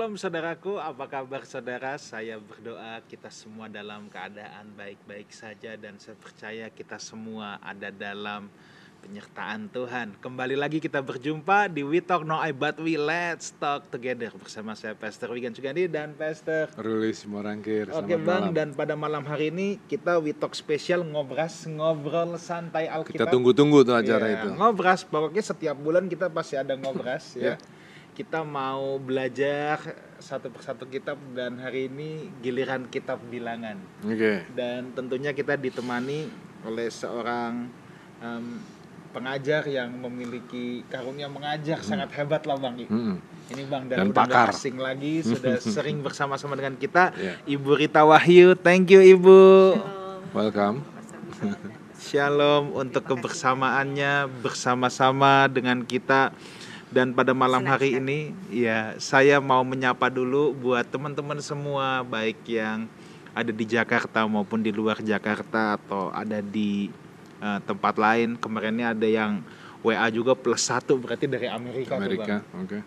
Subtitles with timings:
[0.00, 1.92] Shalom saudaraku, apa kabar saudara?
[2.00, 8.48] Saya berdoa kita semua dalam keadaan baik-baik saja dan saya percaya kita semua ada dalam
[9.04, 10.16] penyertaan Tuhan.
[10.16, 14.72] Kembali lagi kita berjumpa di We Talk No I But We Let's Talk Together bersama
[14.72, 17.92] saya Pastor Wigan Sugandi dan Pastor Ruli Simorangkir.
[17.92, 18.56] Oke Bang, malam.
[18.56, 23.20] dan pada malam hari ini kita We Talk spesial ngobras ngobrol santai Alkitab.
[23.20, 24.48] Kita tunggu-tunggu tuh acara ya, itu.
[24.56, 27.60] Ngobras, pokoknya setiap bulan kita pasti ada ngobras ya.
[28.20, 29.80] Kita mau belajar
[30.20, 33.80] satu persatu kitab dan hari ini giliran kitab bilangan.
[34.04, 34.12] Oke.
[34.12, 34.36] Okay.
[34.52, 36.28] Dan tentunya kita ditemani
[36.68, 37.72] oleh seorang
[38.20, 38.60] um,
[39.16, 41.88] pengajar yang memiliki karunia mengajar hmm.
[41.88, 42.84] sangat hebat lah bang.
[42.92, 43.24] Hmm.
[43.56, 44.52] Ini bang dan, dan udah pakar.
[44.52, 47.40] asing lagi sudah sering bersama-sama dengan kita yeah.
[47.48, 48.52] Ibu Rita Wahyu.
[48.52, 49.40] Thank you Ibu.
[49.80, 50.20] Shalom.
[50.36, 50.76] Welcome.
[51.96, 56.36] Shalom untuk kebersamaannya bersama-sama dengan kita
[56.90, 62.90] dan pada malam hari ini ya saya mau menyapa dulu buat teman-teman semua baik yang
[63.30, 66.90] ada di Jakarta maupun di luar Jakarta atau ada di
[67.38, 68.34] uh, tempat lain.
[68.34, 69.38] Kemarinnya ada yang
[69.86, 72.66] WA juga plus satu berarti dari Amerika Amerika oke.
[72.68, 72.82] Okay.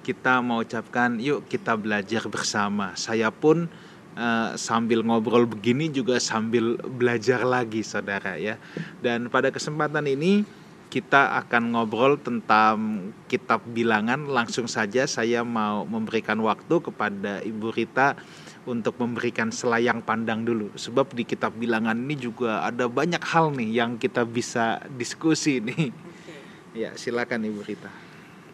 [0.00, 2.98] kita mau ucapkan yuk kita belajar bersama.
[2.98, 3.70] Saya pun
[4.18, 8.58] uh, sambil ngobrol begini juga sambil belajar lagi saudara ya.
[8.98, 10.42] Dan pada kesempatan ini
[10.90, 18.18] kita akan ngobrol tentang kitab bilangan langsung saja saya mau memberikan waktu kepada Ibu Rita
[18.66, 23.70] untuk memberikan selayang pandang dulu sebab di kitab bilangan ini juga ada banyak hal nih
[23.70, 25.94] yang kita bisa diskusi nih.
[25.94, 26.40] Okay.
[26.74, 27.90] Ya, silakan Ibu Rita.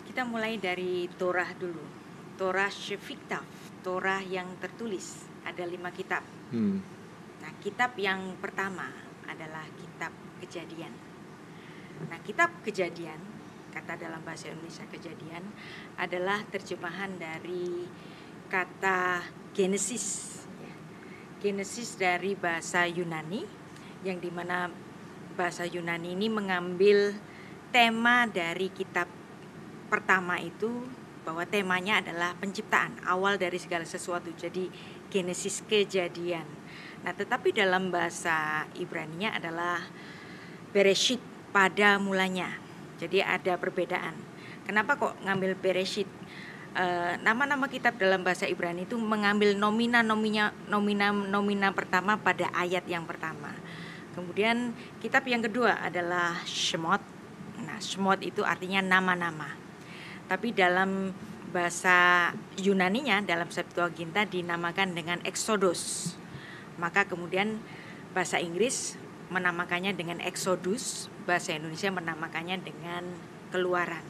[0.05, 1.83] Kita mulai dari Torah dulu.
[2.37, 3.49] Torah Shefiktaf,
[3.81, 5.25] Torah yang tertulis.
[5.49, 6.21] Ada lima kitab.
[6.53, 6.84] Hmm.
[7.41, 8.93] Nah, kitab yang pertama
[9.25, 11.06] adalah kitab Kejadian.
[12.05, 13.17] Nah, kitab Kejadian,
[13.73, 15.45] kata dalam bahasa Indonesia Kejadian
[15.97, 17.89] adalah terjemahan dari
[18.53, 19.25] kata
[19.57, 20.37] Genesis.
[21.41, 23.45] Genesis dari bahasa Yunani
[24.05, 24.69] yang di mana
[25.37, 27.12] bahasa Yunani ini mengambil
[27.73, 29.09] tema dari kitab
[29.93, 30.85] pertama itu
[31.27, 34.71] bahwa temanya adalah penciptaan awal dari segala sesuatu jadi
[35.11, 36.47] Genesis kejadian.
[37.03, 39.83] Nah, tetapi dalam bahasa Ibrani-nya adalah
[40.71, 42.53] Bereshit pada mulanya.
[43.00, 44.12] Jadi ada perbedaan.
[44.69, 46.05] Kenapa kok ngambil Bereshit?
[46.77, 52.84] Eh, nama-nama kitab dalam bahasa Ibrani itu mengambil nomina nomina nomina nomina pertama pada ayat
[52.84, 53.56] yang pertama.
[54.12, 57.00] Kemudian kitab yang kedua adalah Shemot.
[57.65, 59.56] Nah, Shemot itu artinya nama-nama.
[60.28, 61.17] Tapi dalam
[61.56, 62.28] bahasa
[62.61, 66.12] Yunaninya dalam Septuaginta dinamakan dengan Exodus.
[66.77, 67.56] Maka kemudian
[68.12, 73.04] bahasa Inggris menamakannya dengan Exodus, bahasa Indonesia menamakannya dengan
[73.50, 74.03] Keluaran.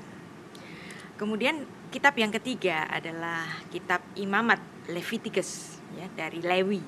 [1.17, 4.61] Kemudian kitab yang ketiga adalah kitab Imamat
[4.93, 6.85] Leviticus ya dari Lewi.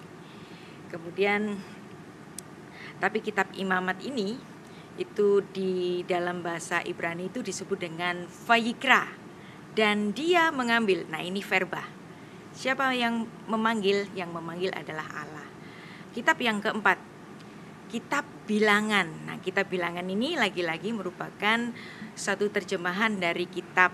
[0.92, 1.56] Kemudian
[2.98, 4.36] tapi kitab Imamat ini
[4.98, 9.06] itu di dalam bahasa Ibrani itu disebut dengan Vayikra
[9.78, 11.06] dan dia mengambil.
[11.06, 11.86] Nah, ini verba.
[12.50, 14.10] Siapa yang memanggil?
[14.18, 15.46] Yang memanggil adalah Allah.
[16.10, 16.98] Kitab yang keempat
[17.88, 19.09] kitab bilangan.
[19.25, 21.72] Nah, kitab bilangan ini lagi-lagi merupakan
[22.12, 23.91] satu terjemahan dari kitab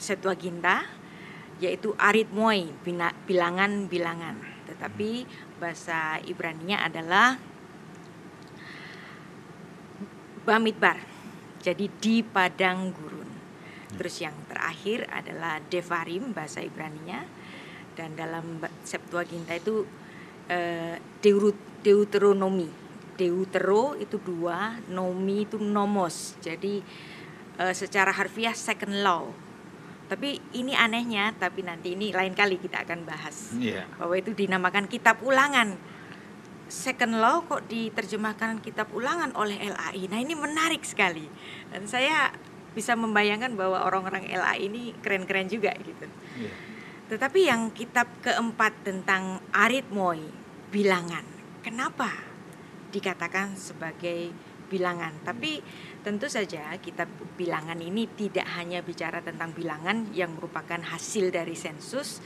[0.00, 0.82] Septuaginta
[1.62, 2.74] yaitu aritmoi
[3.28, 4.66] bilangan-bilangan.
[4.66, 5.10] Tetapi
[5.62, 7.38] bahasa Ibrani-nya adalah
[10.42, 10.98] Bamidbar.
[11.62, 13.30] Jadi di padang gurun.
[13.94, 17.22] Terus yang terakhir adalah Devarim bahasa Ibrani-nya
[17.94, 19.86] dan dalam Septuaginta itu
[20.50, 22.81] eh, Deuteronomi.
[23.22, 26.34] Deutero itu dua, nomi itu nomos.
[26.42, 26.82] Jadi
[27.62, 29.30] eh, secara harfiah second law
[30.12, 33.56] tapi ini anehnya, tapi nanti ini lain kali kita akan bahas.
[33.56, 33.88] Yeah.
[33.96, 35.80] Bahwa itu dinamakan kitab ulangan.
[36.68, 40.12] Second law kok diterjemahkan kitab ulangan oleh LAI.
[40.12, 41.24] Nah, ini menarik sekali.
[41.72, 42.28] Dan saya
[42.76, 46.04] bisa membayangkan bahwa orang-orang LAI ini keren-keren juga gitu.
[46.36, 46.52] Yeah.
[47.08, 50.28] Tetapi yang kitab keempat tentang aritmoi,
[50.68, 51.24] bilangan.
[51.64, 52.31] Kenapa
[52.92, 54.28] dikatakan sebagai
[54.68, 55.16] bilangan?
[55.24, 55.64] Tapi
[56.02, 57.06] Tentu saja kitab
[57.38, 62.18] bilangan ini tidak hanya bicara tentang bilangan yang merupakan hasil dari sensus,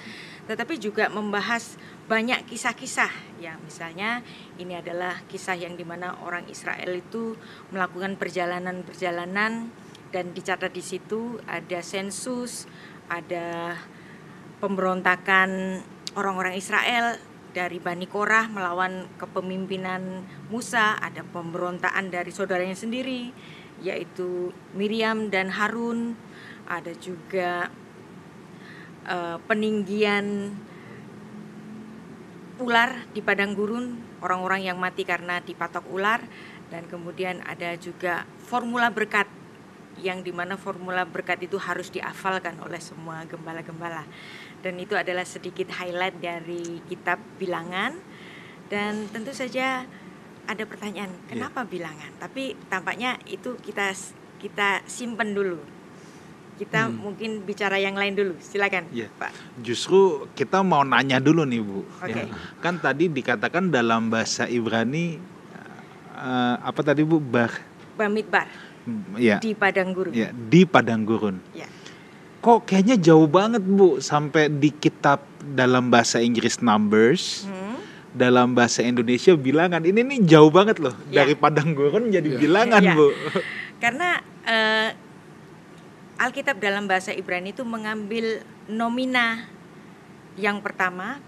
[0.48, 1.76] tetapi juga membahas
[2.08, 4.24] banyak kisah-kisah ya misalnya
[4.56, 7.36] ini adalah kisah yang di mana orang Israel itu
[7.68, 9.68] melakukan perjalanan-perjalanan
[10.08, 12.64] dan dicatat di situ ada sensus,
[13.12, 13.76] ada
[14.64, 15.84] pemberontakan
[16.16, 17.20] orang-orang Israel
[17.56, 20.20] dari Bani Korah melawan kepemimpinan
[20.52, 23.32] Musa, ada pemberontakan dari saudaranya sendiri,
[23.80, 26.12] yaitu Miriam dan Harun
[26.68, 27.72] ada juga
[29.08, 30.52] uh, peninggian
[32.60, 36.20] ular di padang gurun, orang-orang yang mati karena dipatok ular,
[36.68, 39.24] dan kemudian ada juga formula berkat
[40.00, 44.04] yang di mana formula berkat itu harus dihafalkan oleh semua gembala-gembala
[44.60, 47.96] dan itu adalah sedikit highlight dari kitab bilangan
[48.68, 49.86] dan tentu saja
[50.46, 51.26] ada pertanyaan iya.
[51.28, 51.70] kenapa yeah.
[51.70, 53.92] bilangan tapi tampaknya itu kita
[54.38, 55.58] kita simpen dulu
[56.56, 56.96] kita hmm.
[56.96, 59.10] mungkin bicara yang lain dulu silakan yeah.
[59.20, 62.26] pak justru kita mau nanya dulu nih bu okay.
[62.26, 62.32] ya.
[62.64, 65.20] kan tadi dikatakan dalam bahasa Ibrani
[66.16, 67.52] uh, apa tadi bu bar
[67.96, 68.48] bamidbar
[69.18, 71.66] ya di padang gurun ya di padang gurun ya
[72.40, 77.76] kok kayaknya jauh banget bu sampai di kitab dalam bahasa Inggris numbers hmm.
[78.14, 81.26] dalam bahasa Indonesia bilangan ini nih jauh banget loh ya.
[81.26, 82.38] dari padang gurun jadi ya.
[82.38, 82.94] bilangan ya.
[82.94, 83.08] bu
[83.82, 84.90] karena uh,
[86.16, 88.40] Alkitab dalam bahasa Ibrani itu mengambil
[88.72, 89.44] nomina
[90.40, 91.20] yang pertama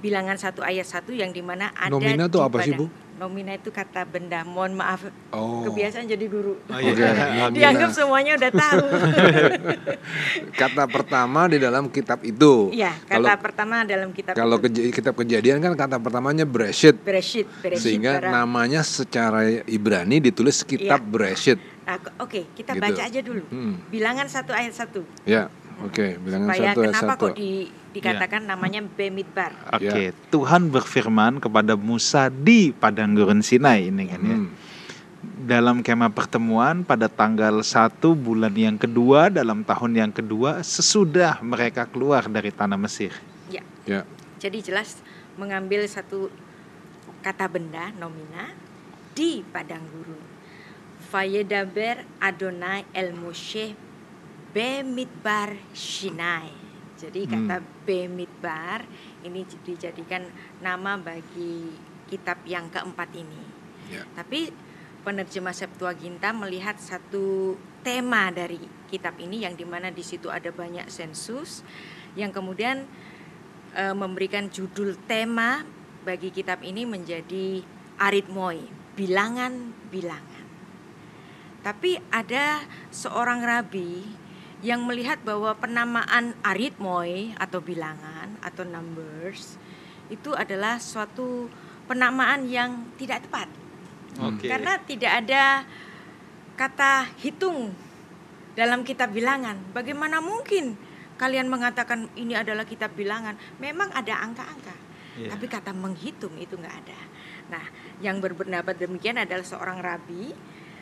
[0.00, 2.88] bilangan satu ayat satu yang di mana ada nomina itu apa sih bu?
[3.20, 4.40] Nomina itu kata benda.
[4.48, 5.04] Mohon maaf,
[5.36, 5.60] oh.
[5.68, 6.56] kebiasaan jadi guru.
[6.72, 7.52] Oh, iya.
[7.52, 8.86] Dianggap semuanya udah tahu.
[10.64, 12.72] kata pertama di dalam kitab itu.
[12.72, 14.32] Iya, kata kalau, pertama dalam kitab.
[14.32, 16.96] Kalau keja kitab kejadian kan kata pertamanya Bereshit.
[17.04, 17.44] Bereshit.
[17.60, 18.32] Bereshit Sehingga barang.
[18.32, 21.10] namanya secara Ibrani ditulis kitab ya.
[21.12, 21.60] Bereshit.
[21.84, 22.84] Nah, Oke, okay, kita gitu.
[22.88, 23.44] baca aja dulu.
[23.52, 23.84] Hmm.
[23.92, 25.04] Bilangan satu ayat satu.
[25.28, 25.52] Ya.
[25.84, 27.24] Oke, okay, bilangan Supaya satu kenapa satu.
[27.28, 27.52] kok di,
[27.90, 28.50] dikatakan yeah.
[28.54, 29.52] namanya Bemidbar?
[29.74, 29.86] Oke, okay.
[29.86, 29.94] Ya.
[30.10, 30.14] yeah.
[30.30, 34.38] Tuhan berfirman kepada Musa di padang gurun Sinai ini kan ya.
[34.38, 34.50] Hmm.
[35.20, 41.84] Dalam kemah pertemuan pada tanggal 1 bulan yang kedua dalam tahun yang kedua sesudah mereka
[41.84, 43.12] keluar dari tanah Mesir.
[43.52, 43.60] Ya.
[43.84, 44.04] Yeah.
[44.40, 45.04] Jadi jelas
[45.36, 46.32] mengambil satu
[47.20, 48.48] kata benda nomina
[49.12, 50.24] di padang gurun.
[51.10, 53.76] Fayedaber Adonai El Moshe
[54.54, 56.69] Bemidbar Shinai.
[57.00, 57.32] Jadi hmm.
[57.32, 57.56] kata
[57.88, 58.84] Bemidbar
[59.24, 60.28] ini dijadikan
[60.60, 61.72] nama bagi
[62.12, 63.42] kitab yang keempat ini.
[63.88, 64.04] Yeah.
[64.12, 64.52] Tapi
[65.00, 68.60] penerjemah Septuaginta melihat satu tema dari
[68.92, 71.64] kitab ini yang di mana di situ ada banyak sensus
[72.18, 72.84] yang kemudian
[73.72, 75.64] e, memberikan judul tema
[76.04, 77.64] bagi kitab ini menjadi
[77.96, 78.60] aritmoi
[78.98, 80.44] bilangan-bilangan.
[81.60, 84.04] Tapi ada seorang rabi
[84.60, 89.56] yang melihat bahwa penamaan aritmoi atau bilangan atau numbers
[90.12, 91.48] itu adalah suatu
[91.88, 93.48] penamaan yang tidak tepat.
[94.20, 94.52] Okay.
[94.52, 95.44] Karena tidak ada
[96.60, 97.72] kata hitung
[98.52, 99.56] dalam kitab bilangan.
[99.72, 100.76] Bagaimana mungkin
[101.16, 103.38] kalian mengatakan ini adalah kitab bilangan?
[103.62, 104.76] Memang ada angka-angka.
[105.16, 105.32] Yeah.
[105.32, 107.00] Tapi kata menghitung itu nggak ada.
[107.50, 107.64] Nah,
[108.04, 110.30] yang berpendapat demikian adalah seorang rabi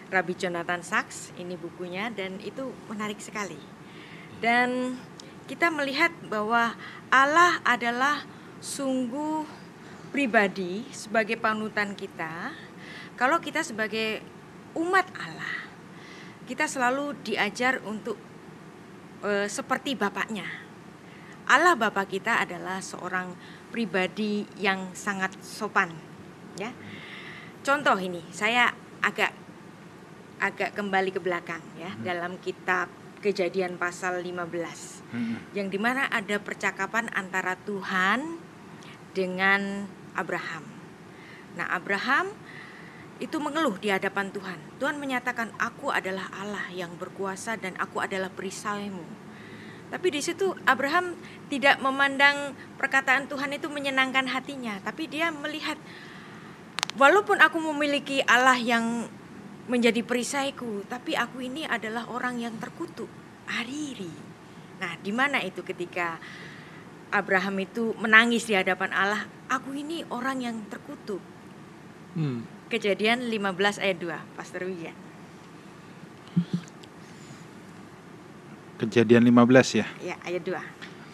[0.08, 3.60] Rabbi Jonathan Sachs ini bukunya dan itu menarik sekali.
[4.40, 4.96] Dan
[5.44, 6.72] kita melihat bahwa
[7.12, 8.25] Allah adalah
[8.60, 9.44] sungguh
[10.08, 12.52] pribadi sebagai panutan kita.
[13.20, 14.25] Kalau kita sebagai
[14.76, 15.69] umat Allah,
[16.49, 18.16] kita selalu diajar untuk
[19.21, 20.47] e, seperti bapaknya.
[21.49, 23.32] Allah Bapa kita adalah seorang
[23.73, 25.88] pribadi yang sangat sopan,
[26.61, 26.73] ya.
[27.64, 28.68] Contoh ini, saya
[29.00, 29.32] agak
[30.38, 32.02] agak kembali ke belakang ya hmm.
[32.02, 34.47] dalam kitab Kejadian pasal 15
[35.11, 35.37] hmm.
[35.50, 38.38] yang di mana ada percakapan antara Tuhan
[39.11, 40.62] dengan Abraham.
[41.59, 42.30] Nah Abraham
[43.18, 44.59] itu mengeluh di hadapan Tuhan.
[44.78, 49.02] Tuhan menyatakan aku adalah Allah yang berkuasa dan aku adalah perisaimu.
[49.90, 51.18] Tapi di situ Abraham
[51.50, 55.75] tidak memandang perkataan Tuhan itu menyenangkan hatinya, tapi dia melihat
[56.95, 59.11] walaupun aku memiliki Allah yang
[59.68, 63.08] menjadi perisaiku, tapi aku ini adalah orang yang terkutuk,
[63.44, 64.10] ariri.
[64.80, 66.16] Nah, di mana itu ketika
[67.12, 69.22] Abraham itu menangis di hadapan Allah,
[69.52, 71.20] aku ini orang yang terkutuk.
[72.16, 72.48] Hmm.
[72.72, 74.96] Kejadian 15 ayat 2, Pastor Wijan.
[78.80, 79.87] Kejadian 15 ya?
[80.00, 80.60] Ya, ayat 2.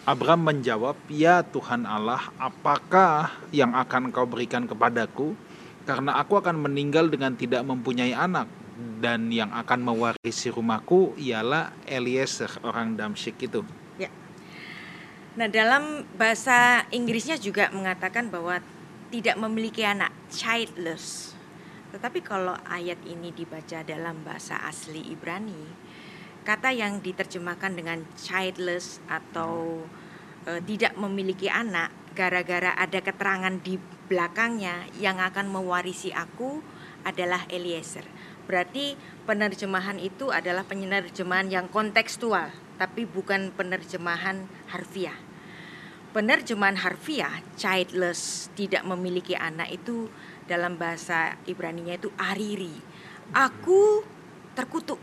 [0.05, 5.33] Abraham menjawab, "Ya Tuhan Allah, apakah yang akan kau berikan kepadaku
[5.85, 8.49] karena aku akan meninggal dengan tidak mempunyai anak
[8.99, 13.61] dan yang akan mewarisi rumahku ialah Eliezer orang Damsyik itu.
[13.95, 14.11] Ya.
[15.39, 18.59] Nah, dalam bahasa Inggrisnya juga mengatakan bahwa
[19.13, 21.37] tidak memiliki anak, childless.
[21.95, 25.71] Tetapi kalau ayat ini dibaca dalam bahasa asli Ibrani,
[26.43, 29.79] kata yang diterjemahkan dengan childless atau
[30.43, 33.75] e, tidak memiliki anak gara-gara ada keterangan di
[34.07, 36.63] belakangnya yang akan mewarisi aku
[37.03, 38.07] adalah Eliezer.
[38.47, 38.95] Berarti
[39.27, 42.49] penerjemahan itu adalah penerjemahan yang kontekstual.
[42.75, 45.15] tapi bukan penerjemahan harfiah.
[46.11, 50.11] Penerjemahan harfiah childless tidak memiliki anak itu
[50.43, 52.75] dalam bahasa Ibrani-nya itu ariri.
[53.31, 54.03] Aku
[54.59, 54.99] terkutuk.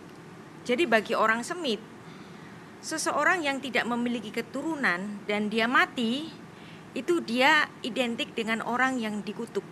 [0.69, 1.81] Jadi bagi orang Semit,
[2.85, 6.29] seseorang yang tidak memiliki keturunan dan dia mati,
[6.93, 9.65] itu dia identik dengan orang yang dikutuk.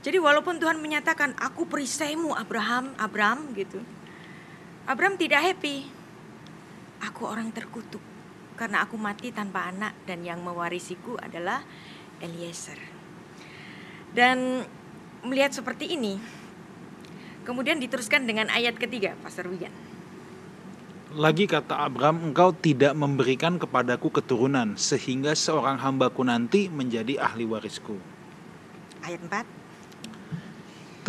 [0.00, 3.80] Jadi walaupun Tuhan menyatakan aku perisaimu Abraham, Abraham gitu.
[4.88, 5.84] Abraham tidak happy.
[7.04, 8.00] Aku orang terkutuk
[8.56, 11.64] karena aku mati tanpa anak dan yang mewarisiku adalah
[12.20, 12.76] Eliezer.
[14.12, 14.64] Dan
[15.24, 16.20] melihat seperti ini,
[17.48, 19.89] kemudian diteruskan dengan ayat ketiga, Pastor Wigan.
[21.10, 27.98] Lagi kata Abraham, engkau tidak memberikan kepadaku keturunan, sehingga seorang hambaku nanti menjadi ahli warisku.
[29.02, 29.42] Ayat 4.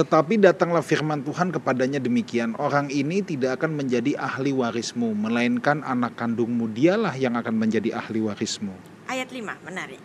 [0.02, 6.18] Tetapi datanglah firman Tuhan kepadanya demikian, orang ini tidak akan menjadi ahli warismu, melainkan anak
[6.18, 8.74] kandungmu dialah yang akan menjadi ahli warismu.
[9.06, 10.02] Ayat 5, menarik.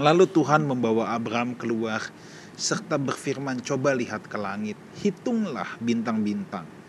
[0.00, 2.00] Lalu Tuhan membawa Abraham keluar
[2.56, 6.79] serta berfirman, coba lihat ke langit, hitunglah bintang-bintang.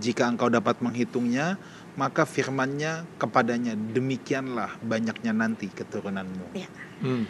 [0.00, 1.60] Jika engkau dapat menghitungnya,
[2.00, 6.56] maka firmannya kepadanya, demikianlah banyaknya nanti keturunanmu.
[6.56, 6.68] Ya.
[7.04, 7.28] Hmm.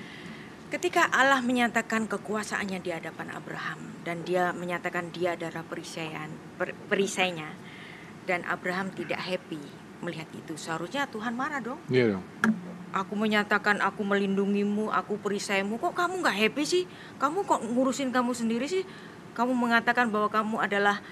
[0.70, 7.50] Ketika Allah menyatakan kekuasaannya di hadapan Abraham dan dia menyatakan dia adalah perisaian, per, perisainya
[8.22, 9.58] dan Abraham tidak happy
[9.98, 11.82] melihat itu, seharusnya Tuhan marah dong.
[11.90, 12.24] Iya dong.
[12.94, 16.84] Aku menyatakan aku melindungimu, aku perisaimu, kok kamu nggak happy sih?
[17.18, 18.86] Kamu kok ngurusin kamu sendiri sih?
[19.34, 21.02] Kamu mengatakan bahwa kamu adalah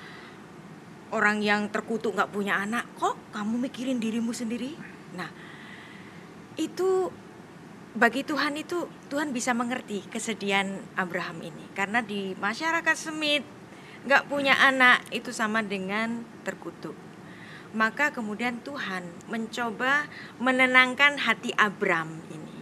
[1.12, 4.76] orang yang terkutuk nggak punya anak, kok kamu mikirin dirimu sendiri?
[5.16, 5.30] Nah,
[6.58, 7.08] itu
[7.98, 13.42] bagi Tuhan itu Tuhan bisa mengerti kesedihan Abraham ini karena di masyarakat Semit
[14.04, 16.94] nggak punya anak itu sama dengan terkutuk.
[17.74, 20.08] Maka kemudian Tuhan mencoba
[20.40, 22.56] menenangkan hati Abraham ini.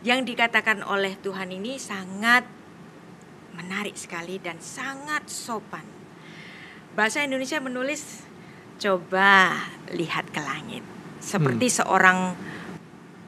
[0.00, 2.46] Yang dikatakan oleh Tuhan ini sangat
[3.52, 5.95] menarik sekali dan sangat sopan.
[6.96, 8.24] Bahasa Indonesia menulis
[8.80, 9.52] coba
[9.92, 10.80] lihat ke langit.
[11.20, 11.76] Seperti hmm.
[11.84, 12.18] seorang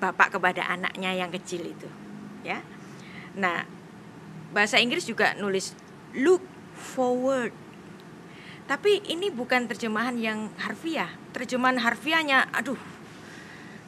[0.01, 1.89] bapak kepada anaknya yang kecil itu
[2.47, 2.65] ya.
[3.37, 3.69] Nah
[4.57, 5.77] bahasa Inggris juga nulis
[6.17, 6.41] look
[6.73, 7.53] forward.
[8.65, 11.13] Tapi ini bukan terjemahan yang harfiah.
[11.37, 12.81] Terjemahan harfiahnya aduh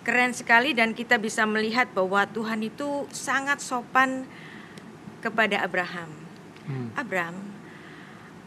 [0.04, 4.28] keren sekali dan kita bisa melihat bahwa Tuhan itu sangat sopan
[5.24, 6.08] kepada Abraham.
[6.68, 6.88] Hmm.
[6.96, 7.36] Abraham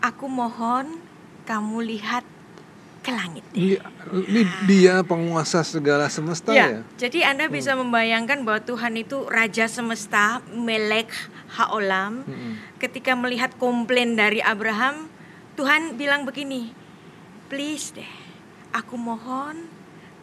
[0.03, 0.99] aku mohon
[1.43, 2.23] kamu lihat
[3.03, 3.43] ke langit.
[3.51, 3.75] Ini,
[4.31, 6.79] ini dia penguasa segala semesta ya.
[6.79, 6.79] ya?
[6.95, 7.53] Jadi Anda hmm.
[7.53, 11.11] bisa membayangkan bahwa Tuhan itu raja semesta, melek
[11.59, 12.23] haolam.
[12.23, 12.63] Hmm.
[12.79, 15.11] Ketika melihat komplain dari Abraham,
[15.59, 16.71] Tuhan bilang begini,
[17.51, 18.13] please deh,
[18.71, 19.67] aku mohon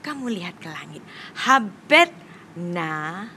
[0.01, 1.05] kamu lihat ke langit.
[1.37, 2.11] Habet
[2.57, 3.29] na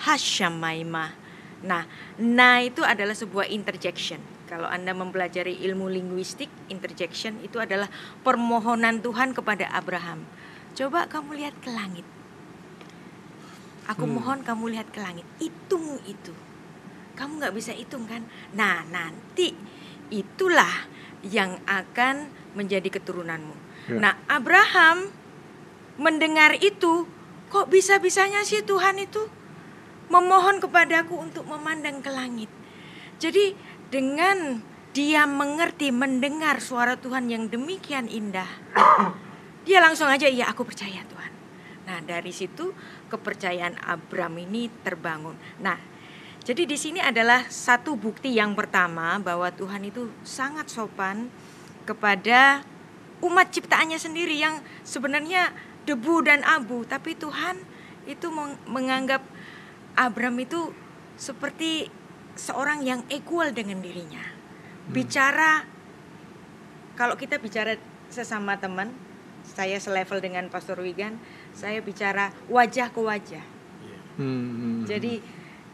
[0.00, 1.12] hasyamaimah.
[1.60, 1.84] Nah,
[2.16, 7.90] na itu adalah sebuah interjection kalau Anda mempelajari ilmu linguistik, interjection itu adalah
[8.22, 10.22] permohonan Tuhan kepada Abraham.
[10.78, 12.06] Coba kamu lihat ke langit.
[13.90, 14.14] Aku hmm.
[14.18, 15.26] mohon kamu lihat ke langit.
[15.42, 16.30] Hitung itu.
[17.18, 18.22] Kamu nggak bisa hitung kan?
[18.54, 19.50] Nah nanti
[20.14, 20.86] itulah
[21.26, 23.56] yang akan menjadi keturunanmu.
[23.90, 23.98] Ya.
[23.98, 25.10] Nah Abraham
[25.98, 27.08] mendengar itu,
[27.50, 29.26] kok bisa-bisanya sih Tuhan itu
[30.06, 32.50] memohon kepadaku untuk memandang ke langit.
[33.16, 33.56] Jadi
[33.92, 34.60] dengan
[34.96, 38.48] dia mengerti mendengar suara Tuhan yang demikian indah,
[39.68, 41.32] dia langsung aja iya aku percaya Tuhan.
[41.86, 42.72] Nah dari situ
[43.12, 45.36] kepercayaan Abram ini terbangun.
[45.60, 45.76] Nah
[46.46, 51.26] jadi di sini adalah satu bukti yang pertama bahwa Tuhan itu sangat sopan
[51.82, 52.62] kepada
[53.18, 55.50] umat ciptaannya sendiri yang sebenarnya
[55.86, 57.58] debu dan abu, tapi Tuhan
[58.06, 58.30] itu
[58.70, 59.26] menganggap
[59.98, 60.70] Abram itu
[61.18, 61.90] seperti
[62.36, 64.22] seorang yang equal dengan dirinya.
[64.22, 64.92] Hmm.
[64.92, 65.64] Bicara
[66.96, 67.76] kalau kita bicara
[68.08, 68.92] sesama teman,
[69.44, 71.20] saya selevel dengan Pastor Wigan,
[71.52, 73.44] saya bicara wajah ke wajah.
[74.16, 74.86] Hmm.
[74.88, 75.20] Jadi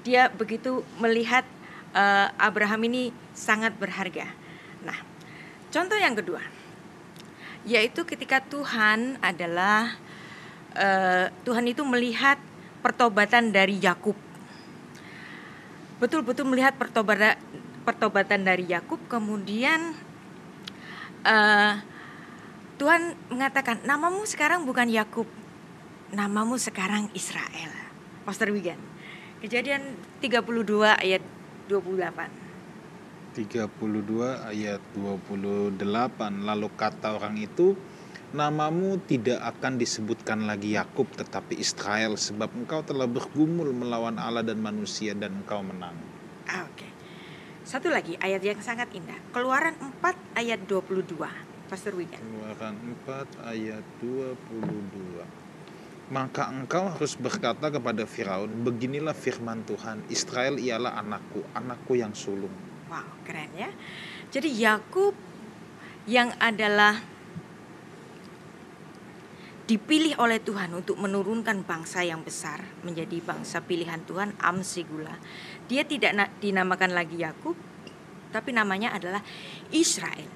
[0.03, 1.47] dia begitu melihat
[1.95, 4.27] uh, Abraham ini sangat berharga.
[4.83, 4.99] Nah,
[5.71, 6.43] contoh yang kedua
[7.63, 9.95] yaitu ketika Tuhan adalah
[10.75, 12.39] uh, Tuhan itu melihat
[12.83, 14.19] pertobatan dari Yakub
[16.03, 17.39] betul-betul melihat pertobatan
[17.87, 18.99] pertobatan dari Yakub.
[19.07, 19.95] Kemudian
[21.23, 21.79] uh,
[22.83, 25.31] Tuhan mengatakan namamu sekarang bukan Yakub
[26.11, 27.71] namamu sekarang Israel.
[28.23, 28.79] Pastor Wigan
[29.43, 30.39] Kejadian 32
[30.87, 31.23] ayat
[31.67, 33.67] 28 32
[34.55, 35.83] ayat 28
[36.47, 37.75] lalu kata orang itu
[38.33, 44.61] namamu tidak akan disebutkan lagi Yakub tetapi Israel sebab engkau telah bergumul melawan Allah dan
[44.61, 45.95] manusia dan engkau menang.
[46.49, 46.85] Ah, Oke.
[46.85, 46.91] Okay.
[47.63, 49.15] Satu lagi ayat yang sangat indah.
[49.31, 51.15] Keluaran 4 ayat 22.
[51.71, 52.19] Pastor Wigan.
[52.19, 55.23] Keluaran 4 ayat 22.
[56.13, 62.53] Maka engkau harus berkata kepada Firaun, beginilah firman Tuhan, Israel ialah anakku, anakku yang sulung.
[62.93, 63.73] Wow, keren ya.
[64.29, 65.17] Jadi Yakub
[66.05, 67.12] yang adalah
[69.63, 75.15] dipilih oleh Tuhan untuk menurunkan bangsa yang besar menjadi bangsa pilihan Tuhan Amsigula.
[75.71, 77.55] Dia tidak dinamakan lagi Yakub,
[78.35, 79.23] tapi namanya adalah
[79.71, 80.27] Israel.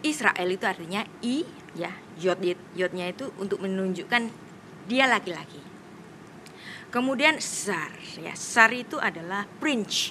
[0.00, 1.44] Israel itu artinya i
[1.76, 2.40] ya, yod
[2.74, 4.32] yodnya itu untuk menunjukkan
[4.88, 5.60] dia laki-laki.
[6.90, 10.10] Kemudian Sar, ya Sar itu adalah prince.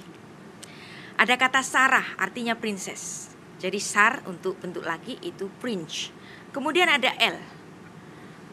[1.20, 3.36] Ada kata Sarah artinya princess.
[3.60, 6.16] Jadi Sar untuk bentuk laki itu prince.
[6.56, 7.59] Kemudian ada El.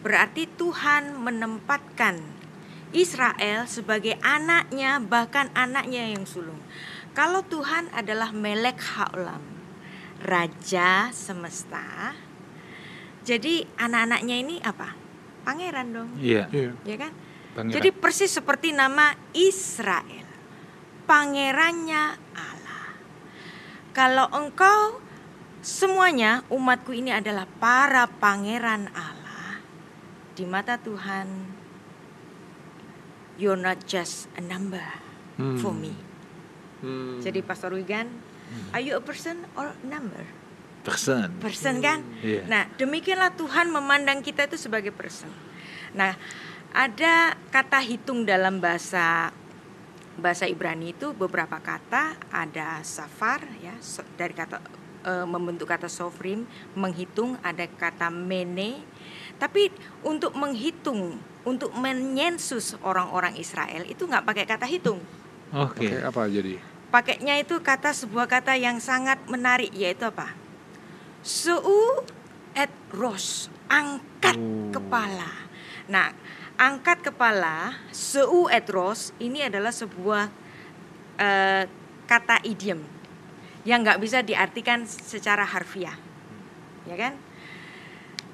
[0.06, 2.22] Berarti Tuhan menempatkan
[2.94, 6.62] Israel sebagai anaknya bahkan anaknya yang sulung.
[7.10, 9.42] Kalau Tuhan adalah Melek Haolam,
[10.22, 12.14] Raja semesta.
[13.26, 15.06] Jadi anak-anaknya ini apa?
[15.46, 16.10] pangeran dong.
[16.18, 16.50] Iya.
[16.50, 16.74] Yeah.
[16.82, 17.12] Ya kan?
[17.54, 17.74] Pangeran.
[17.78, 20.26] Jadi persis seperti nama Israel.
[21.06, 22.86] Pangerannya Allah.
[23.94, 24.98] Kalau engkau
[25.62, 29.05] semuanya umatku ini adalah para pangeran Allah.
[30.36, 31.26] Di mata Tuhan
[33.40, 34.84] you're not just a number
[35.40, 35.56] hmm.
[35.60, 35.96] for me.
[36.84, 37.24] Hmm.
[37.24, 38.76] Jadi Pastor Wigan, hmm.
[38.76, 40.24] are you a person or a number?
[40.86, 41.34] person.
[41.42, 42.06] Person kan?
[42.22, 42.46] Yeah.
[42.46, 45.34] Nah, demikianlah Tuhan memandang kita itu sebagai person.
[45.98, 46.14] Nah,
[46.70, 49.34] ada kata hitung dalam bahasa
[50.16, 53.76] bahasa Ibrani itu beberapa kata ada safar ya
[54.16, 54.64] dari kata
[55.04, 58.80] e, membentuk kata sofrim menghitung ada kata mene
[59.36, 59.68] tapi
[60.00, 64.98] untuk menghitung untuk menyensus orang-orang Israel itu nggak pakai kata hitung.
[65.54, 65.86] Oke.
[65.86, 66.02] Okay.
[66.02, 66.58] apa jadi?
[66.90, 70.34] Pakainya itu kata sebuah kata yang sangat menarik yaitu apa?
[71.22, 72.02] Su'u
[72.50, 74.74] et ros, angkat oh.
[74.74, 75.30] kepala.
[75.86, 76.10] Nah,
[76.58, 80.26] angkat kepala, su'u et ros ini adalah sebuah
[81.20, 81.62] uh,
[82.10, 82.82] kata idiom
[83.66, 85.98] yang nggak bisa diartikan secara harfiah,
[86.86, 87.18] ya kan?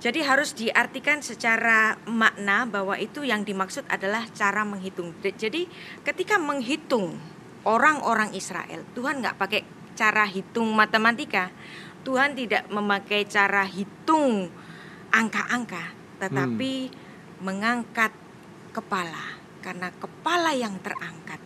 [0.02, 5.14] Jadi harus diartikan secara makna bahwa itu yang dimaksud adalah cara menghitung.
[5.22, 5.70] Jadi
[6.02, 7.22] ketika menghitung
[7.62, 9.62] orang-orang Israel, Tuhan nggak pakai
[9.94, 11.54] cara hitung matematika,
[12.02, 14.50] Tuhan tidak memakai cara hitung
[15.14, 16.98] angka-angka, tetapi hmm.
[17.46, 18.10] mengangkat
[18.74, 21.38] kepala karena kepala yang terangkat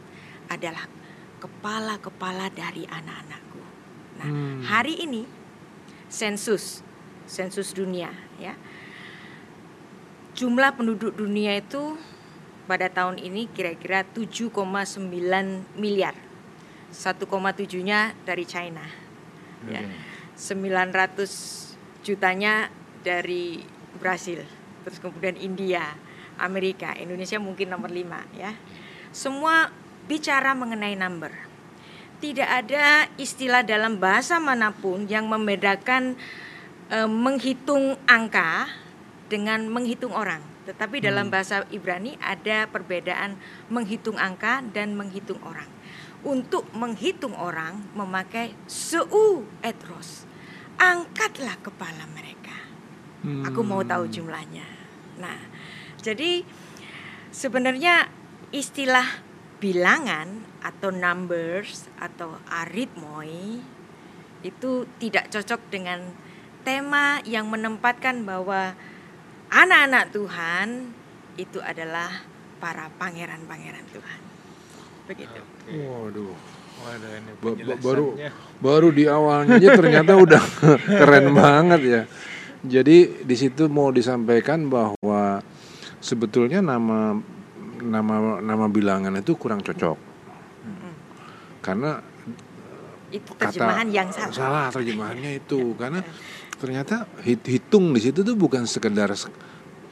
[0.49, 0.88] adalah
[1.45, 3.61] kepala-kepala dari anak-anakku.
[4.16, 4.61] Nah, hmm.
[4.64, 5.29] hari ini
[6.09, 6.86] sensus
[7.27, 8.11] sensus dunia
[8.41, 8.55] ya.
[10.37, 11.97] Jumlah penduduk dunia itu
[12.67, 14.51] pada tahun ini kira-kira 7,9
[15.79, 16.15] miliar.
[16.93, 18.85] 1,7-nya dari China.
[19.65, 19.73] Hmm.
[19.73, 19.83] Ya
[20.37, 22.69] 900 jutanya
[23.01, 23.65] dari
[23.97, 24.45] Brasil,
[24.85, 25.97] terus kemudian India,
[26.37, 28.53] Amerika, Indonesia mungkin nomor 5 ya.
[29.17, 29.73] Semua
[30.05, 31.33] bicara mengenai number.
[32.21, 36.21] Tidak ada istilah dalam bahasa mana pun yang membedakan
[36.90, 38.70] e, menghitung angka
[39.27, 40.42] dengan menghitung orang.
[40.66, 41.35] Tetapi dalam hmm.
[41.35, 43.38] bahasa Ibrani ada perbedaan
[43.70, 45.70] menghitung angka dan menghitung orang.
[46.27, 50.27] Untuk menghitung orang memakai seu etros
[50.77, 52.57] angkatlah kepala mereka.
[53.22, 53.46] Hmm.
[53.46, 54.66] Aku mau tahu jumlahnya.
[55.22, 55.38] Nah,
[56.03, 56.44] jadi
[57.31, 58.11] sebenarnya
[58.51, 59.07] istilah
[59.62, 63.62] bilangan atau numbers atau aritmoi
[64.44, 64.70] itu
[65.01, 66.26] tidak cocok dengan
[66.66, 68.74] tema yang menempatkan bahwa
[69.55, 70.90] anak-anak Tuhan
[71.38, 72.26] itu adalah
[72.59, 74.20] para pangeran-pangeran Tuhan.
[75.07, 75.40] Begitu.
[75.87, 76.35] Waduh.
[76.76, 77.33] Waduh, ini
[77.81, 78.07] baru
[78.61, 80.42] baru di awalnya aja ternyata udah
[81.00, 82.02] keren banget ya.
[82.66, 85.40] Jadi di situ mau disampaikan bahwa
[86.02, 87.14] sebetulnya nama
[87.81, 89.96] nama nama bilangan itu kurang cocok.
[91.62, 92.02] Karena
[93.14, 94.35] itu terjemahan kata, yang salah.
[94.35, 96.02] Salah terjemahannya itu karena
[96.57, 99.12] ternyata hitung di situ tuh bukan sekedar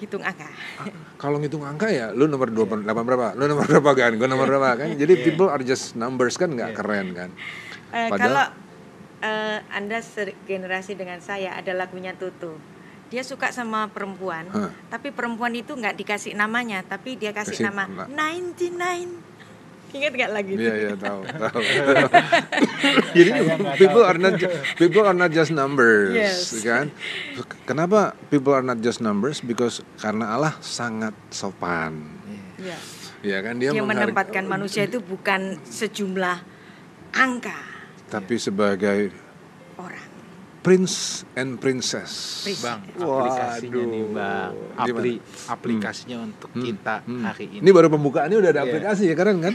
[0.04, 0.48] hitung angka.
[0.78, 2.84] Ah, kalau ngitung angka ya, lu nomor dua yeah.
[2.84, 3.26] delapan berapa?
[3.38, 4.10] Lu nomor berapa kan?
[4.20, 4.88] Gue nomor berapa kan?
[4.92, 5.24] Jadi yeah.
[5.24, 6.78] people are just numbers kan nggak yeah.
[6.78, 7.30] keren kan?
[7.94, 8.46] Uh, Padahal, kalau
[9.24, 9.98] uh, anda
[10.44, 12.58] generasi dengan saya ada lagunya Tutu.
[13.12, 14.72] Dia suka sama perempuan, huh?
[14.90, 19.33] tapi perempuan itu nggak dikasih namanya, tapi dia kasih, kasih nama 99.
[19.94, 20.52] Ingat nggak lagi?
[20.58, 21.60] Iya iya tahu tahu.
[23.16, 23.30] Jadi
[23.78, 24.34] people are not
[24.74, 26.50] people are not just numbers, yes.
[26.66, 26.90] kan?
[27.62, 29.38] Kenapa people are not just numbers?
[29.38, 32.10] Because karena Allah sangat sopan.
[32.58, 32.78] Iya.
[33.24, 36.44] Ya kan dia, dia menempatkan manusia itu bukan sejumlah
[37.16, 37.56] angka,
[38.12, 39.08] tapi sebagai
[40.64, 42.40] Prince and Princess.
[42.64, 44.52] Bang, aplikasinya nih bang.
[44.80, 46.28] Apli aplikasinya hmm.
[46.32, 46.64] untuk hmm.
[46.64, 47.20] kita hmm.
[47.20, 47.60] hari ini.
[47.60, 48.68] Ini baru pembukaannya udah ada yeah.
[48.72, 49.54] aplikasi ya keren kan?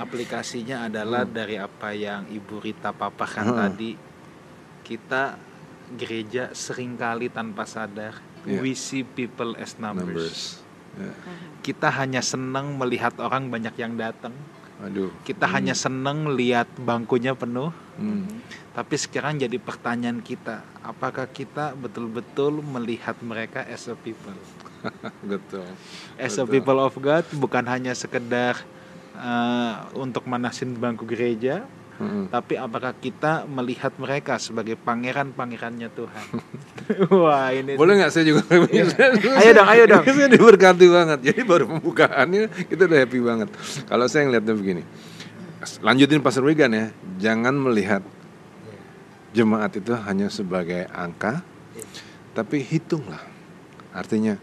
[0.00, 1.34] Aplikasinya adalah hmm.
[1.36, 3.58] dari apa yang Ibu Rita paparkan hmm.
[3.60, 3.90] tadi.
[4.80, 5.36] Kita
[5.92, 8.16] gereja sering kali tanpa sadar
[8.48, 8.64] yeah.
[8.64, 10.08] we see people as numbers.
[10.08, 10.40] numbers.
[10.96, 11.14] Yeah.
[11.60, 14.32] Kita hanya senang melihat orang banyak yang datang.
[14.84, 15.12] Aduh.
[15.24, 15.54] Kita hmm.
[15.56, 17.72] hanya senang lihat bangkunya penuh.
[17.96, 18.28] Hmm
[18.76, 24.36] tapi sekarang jadi pertanyaan kita, apakah kita betul-betul melihat mereka as a people?
[25.32, 25.64] Betul.
[26.20, 26.44] As Betul.
[26.44, 28.60] a people of God bukan hanya sekedar
[29.16, 31.64] uh, untuk manasin bangku gereja,
[31.96, 36.26] hmm Tapi apakah kita melihat mereka sebagai pangeran-pangerannya Tuhan?
[37.22, 38.42] Wah ini boleh nggak saya juga?
[38.70, 38.84] ya.
[39.40, 40.04] ayo dong, ayo dong.
[40.04, 41.18] saya diberkati banget.
[41.32, 43.48] Jadi baru pembukaannya kita udah happy banget.
[43.88, 44.82] Kalau saya ngeliatnya begini,
[45.82, 46.86] lanjutin Pastor Wigan ya,
[47.18, 48.02] jangan melihat
[49.36, 51.44] jemaat itu hanya sebagai angka,
[52.32, 53.20] tapi hitunglah.
[53.96, 54.36] Artinya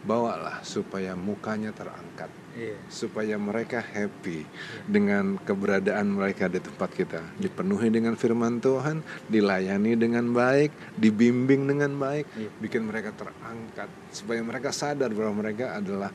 [0.00, 2.78] bawalah supaya mukanya terangkat, yeah.
[2.88, 4.84] supaya mereka happy yeah.
[4.88, 11.92] dengan keberadaan mereka di tempat kita, dipenuhi dengan firman Tuhan, dilayani dengan baik, dibimbing dengan
[12.00, 12.52] baik, yeah.
[12.64, 16.08] bikin mereka terangkat, supaya mereka sadar bahwa mereka adalah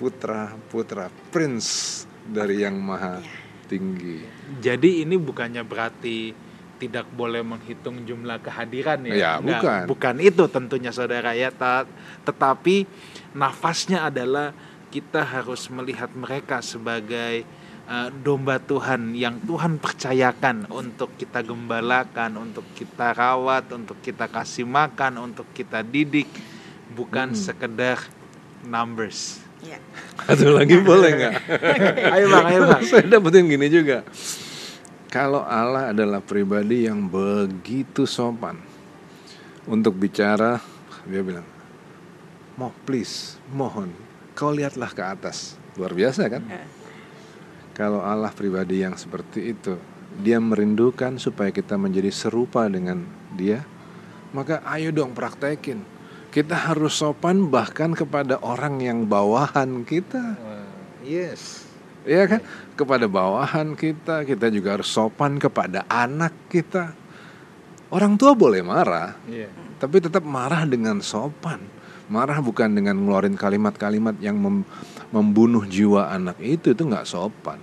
[0.00, 3.68] putra putra prince dari yang maha iya.
[3.68, 4.18] tinggi.
[4.58, 6.49] Jadi ini bukannya berarti
[6.80, 9.14] tidak boleh menghitung jumlah kehadiran ya.
[9.14, 9.84] ya bukan.
[9.84, 11.52] Bukan itu tentunya saudara ya.
[12.24, 12.88] Tetapi
[13.36, 14.56] nafasnya adalah
[14.88, 17.44] kita harus melihat mereka sebagai
[17.84, 24.64] uh, domba Tuhan yang Tuhan percayakan untuk kita gembalakan, untuk kita rawat, untuk kita kasih
[24.64, 26.26] makan, untuk kita didik,
[26.96, 27.38] bukan hmm.
[27.38, 28.00] sekedar
[28.64, 29.44] numbers.
[29.60, 29.76] Ya.
[30.24, 31.34] Satu lagi boleh nggak?
[32.16, 32.82] ayo bang, ayo bang.
[32.88, 34.08] Saya dapetin gini juga
[35.10, 38.54] kalau Allah adalah pribadi yang begitu sopan
[39.66, 40.62] untuk bicara,
[41.02, 41.44] dia bilang,
[42.54, 43.90] "Mau please, mohon,
[44.38, 46.46] kau lihatlah ke atas." Luar biasa kan?
[46.46, 46.66] Yeah.
[47.74, 49.74] Kalau Allah pribadi yang seperti itu,
[50.22, 53.02] dia merindukan supaya kita menjadi serupa dengan
[53.34, 53.66] dia,
[54.30, 55.82] maka ayo dong praktekin.
[56.30, 60.38] Kita harus sopan bahkan kepada orang yang bawahan kita.
[61.02, 61.69] Yes.
[62.08, 62.40] Ya kan?
[62.76, 66.96] Kepada bawahan kita, kita juga harus sopan kepada anak kita.
[67.90, 69.50] Orang tua boleh marah, yeah.
[69.82, 71.58] tapi tetap marah dengan sopan.
[72.06, 74.62] Marah bukan dengan ngeluarin kalimat-kalimat yang mem
[75.10, 77.58] membunuh jiwa anak itu, itu nggak sopan.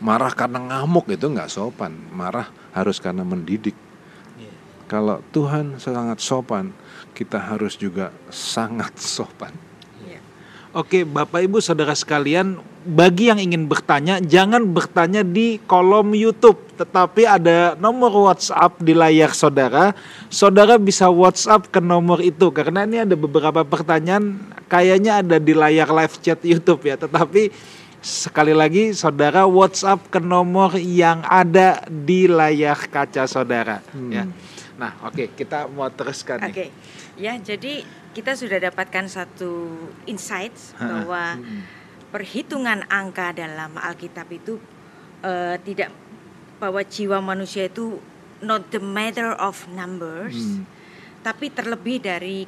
[0.00, 1.92] Marah karena ngamuk itu nggak sopan.
[2.16, 3.76] Marah harus karena mendidik.
[4.40, 4.56] Yeah.
[4.88, 6.72] Kalau Tuhan sangat sopan,
[7.12, 9.52] kita harus juga sangat sopan.
[10.74, 17.22] Oke, Bapak Ibu Saudara sekalian, bagi yang ingin bertanya, jangan bertanya di kolom YouTube, tetapi
[17.30, 19.94] ada nomor WhatsApp di layar saudara.
[20.34, 24.34] Saudara bisa WhatsApp ke nomor itu karena ini ada beberapa pertanyaan
[24.66, 27.54] kayaknya ada di layar live chat YouTube ya, tetapi
[28.02, 34.10] sekali lagi saudara WhatsApp ke nomor yang ada di layar kaca saudara hmm.
[34.10, 34.26] ya.
[34.74, 36.50] Nah, oke, okay, kita mau teruskan Oke.
[36.50, 36.68] Okay.
[37.14, 39.74] Ya, jadi kita sudah dapatkan satu
[40.06, 41.34] insight bahwa
[42.14, 44.62] perhitungan angka dalam Alkitab itu
[45.26, 45.90] uh, tidak
[46.62, 47.98] bahwa jiwa manusia itu
[48.38, 50.62] not the matter of numbers, hmm.
[51.26, 52.46] tapi terlebih dari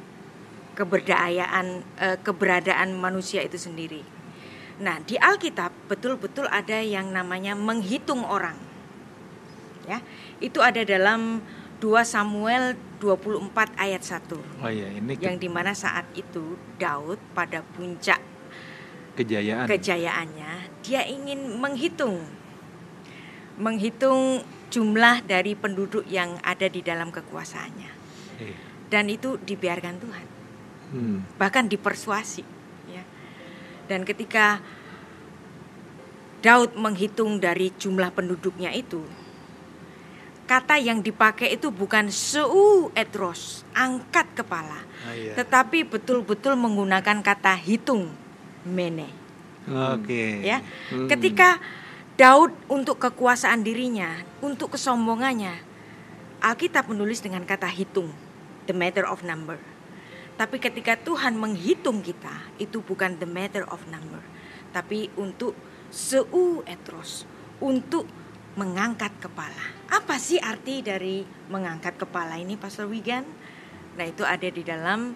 [0.79, 4.07] keberdayaan uh, keberadaan manusia itu sendiri.
[4.79, 8.55] Nah, di Alkitab betul-betul ada yang namanya menghitung orang.
[9.87, 10.03] Ya,
[10.39, 11.41] itu ada dalam
[11.77, 14.33] 2 Samuel 24 ayat 1.
[14.65, 18.17] Oh iya, ini yang di mana saat itu Daud pada puncak
[19.17, 20.51] kejayaan kejayaannya,
[20.85, 22.21] dia ingin menghitung
[23.57, 27.91] menghitung jumlah dari penduduk yang ada di dalam kekuasaannya.
[28.37, 28.55] Eh.
[28.87, 30.27] Dan itu dibiarkan Tuhan.
[30.93, 31.17] Hmm.
[31.41, 32.45] Bahkan dipersuasi,
[32.93, 33.03] ya.
[33.89, 34.61] Dan ketika
[36.45, 39.01] Daud menghitung dari jumlah penduduknya itu,
[40.47, 45.35] kata yang dipakai itu bukan seu etros, angkat kepala, oh, iya.
[45.35, 48.09] tetapi betul-betul menggunakan kata hitung,
[48.63, 49.11] mene.
[49.67, 50.07] Oke.
[50.07, 50.31] Okay.
[50.47, 50.63] Ya,
[50.95, 51.11] hmm.
[51.11, 51.59] ketika
[52.15, 55.53] Daud untuk kekuasaan dirinya, untuk kesombongannya,
[56.39, 58.09] Alkitab menulis dengan kata hitung,
[58.65, 59.59] the matter of number.
[60.39, 64.23] Tapi ketika Tuhan menghitung kita, itu bukan the matter of number,
[64.71, 65.53] tapi untuk
[65.91, 67.25] seu etros
[67.57, 68.05] untuk
[68.57, 69.76] mengangkat kepala.
[69.87, 73.23] Apa sih arti dari mengangkat kepala ini Pastor Wigan?
[73.95, 75.15] Nah, itu ada di dalam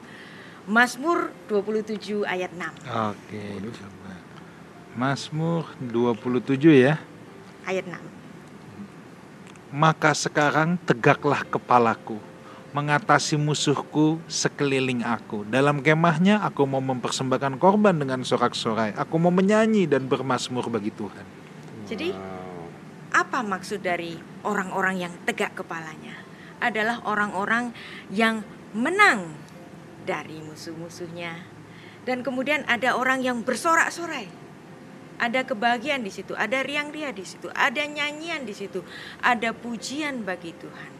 [0.65, 2.87] Mazmur 27 ayat 6.
[3.11, 3.43] Oke,
[3.75, 4.13] coba.
[4.95, 6.95] Mazmur 27 ya.
[7.67, 7.99] Ayat 6.
[9.71, 12.19] Maka sekarang tegaklah kepalaku,
[12.71, 15.47] mengatasi musuhku sekeliling aku.
[15.47, 18.95] Dalam kemahnya aku mau mempersembahkan korban dengan sorak-sorai.
[18.95, 21.25] Aku mau menyanyi dan bermasmur bagi Tuhan.
[21.87, 22.15] Jadi
[23.11, 26.17] apa maksud dari orang-orang yang tegak kepalanya?
[26.61, 27.73] Adalah orang-orang
[28.13, 29.33] yang menang
[30.05, 31.45] dari musuh-musuhnya.
[32.01, 34.29] Dan kemudian ada orang yang bersorak-sorai.
[35.21, 38.81] Ada kebahagiaan di situ, ada riang-ria di situ, ada nyanyian di situ,
[39.21, 40.91] ada pujian bagi Tuhan.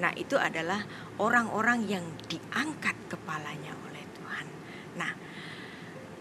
[0.00, 0.88] Nah, itu adalah
[1.20, 4.46] orang-orang yang diangkat kepalanya oleh Tuhan.
[4.96, 5.12] Nah,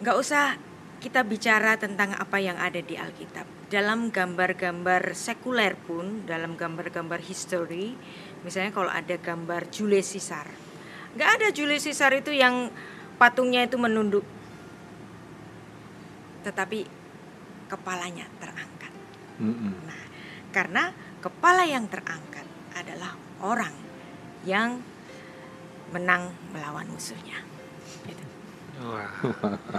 [0.03, 0.60] nggak usah
[0.99, 7.99] kita bicara tentang apa yang ada di Alkitab dalam gambar-gambar sekuler pun, dalam gambar-gambar history,
[8.47, 10.47] misalnya kalau ada gambar Julius Caesar,
[11.15, 12.71] nggak ada Julius Caesar itu yang
[13.19, 14.23] patungnya itu menunduk,
[16.47, 16.88] tetapi
[17.67, 18.93] kepalanya terangkat.
[19.43, 19.73] Mm-hmm.
[19.84, 20.03] Nah,
[20.56, 20.84] karena
[21.19, 23.75] kepala yang terangkat adalah orang
[24.47, 24.80] yang
[25.91, 27.47] menang melawan musuhnya.
[28.78, 29.10] Wah,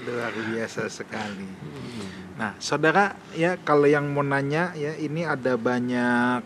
[0.03, 1.47] luar biasa sekali.
[2.35, 6.43] Nah, saudara, ya kalau yang mau nanya, ya ini ada banyak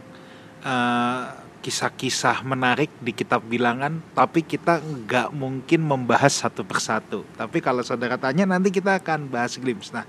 [1.63, 7.23] kisah kisah-kisah menarik di kitab bilangan, tapi kita nggak mungkin membahas satu persatu.
[7.39, 9.95] Tapi kalau saudara tanya, nanti kita akan bahas glimpse.
[9.95, 10.03] Nah,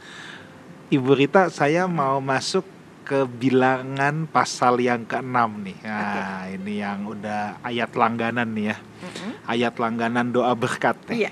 [0.89, 2.65] Ibu Rita, saya mau masuk
[3.03, 5.77] ke bilangan pasal yang ke-6 nih.
[5.83, 6.55] Nah, okay.
[6.57, 8.77] ini yang udah ayat langganan nih ya.
[8.79, 9.31] Mm -hmm.
[9.45, 10.97] Ayat langganan doa berkat.
[11.11, 11.27] Nih.
[11.27, 11.31] Iya.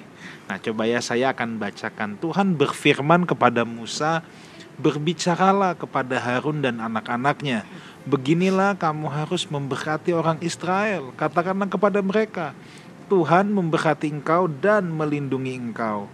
[0.51, 2.19] Nah, coba ya saya akan bacakan.
[2.19, 4.19] Tuhan berfirman kepada Musa,
[4.75, 7.63] "Berbicaralah kepada Harun dan anak-anaknya.
[8.03, 11.15] Beginilah kamu harus memberkati orang Israel.
[11.15, 12.51] Katakanlah kepada mereka,
[13.07, 16.11] Tuhan memberkati engkau dan melindungi engkau.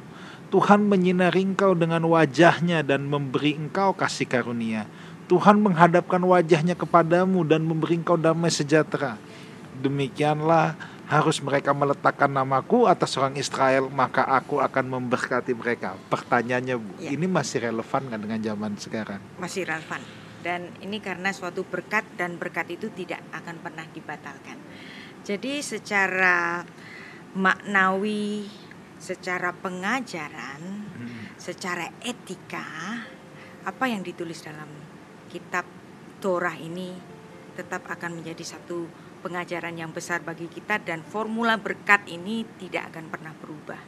[0.54, 4.86] Tuhan menyinari engkau dengan wajahnya dan memberi engkau kasih karunia.
[5.26, 9.18] Tuhan menghadapkan wajahnya kepadamu dan memberi engkau damai sejahtera.
[9.82, 16.92] Demikianlah harus mereka meletakkan namaku atas orang Israel maka aku akan memberkati mereka pertanyaannya bu
[17.00, 17.16] ya.
[17.16, 20.04] ini masih relevan nggak dengan zaman sekarang masih relevan
[20.44, 24.60] dan ini karena suatu berkat dan berkat itu tidak akan pernah dibatalkan
[25.24, 26.68] jadi secara
[27.40, 28.52] maknawi
[29.00, 31.40] secara pengajaran hmm.
[31.40, 32.68] secara etika
[33.64, 34.68] apa yang ditulis dalam
[35.32, 35.64] kitab
[36.20, 36.92] Torah ini
[37.56, 43.10] tetap akan menjadi satu pengajaran yang besar bagi kita dan formula berkat ini tidak akan
[43.10, 43.82] pernah berubah.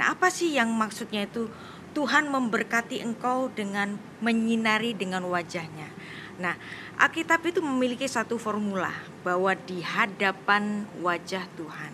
[0.00, 1.50] Nah, apa sih yang maksudnya itu
[1.90, 5.90] Tuhan memberkati engkau dengan menyinari dengan wajahnya.
[6.38, 6.54] Nah,
[6.96, 8.94] Alkitab itu memiliki satu formula
[9.26, 11.92] bahwa di hadapan wajah Tuhan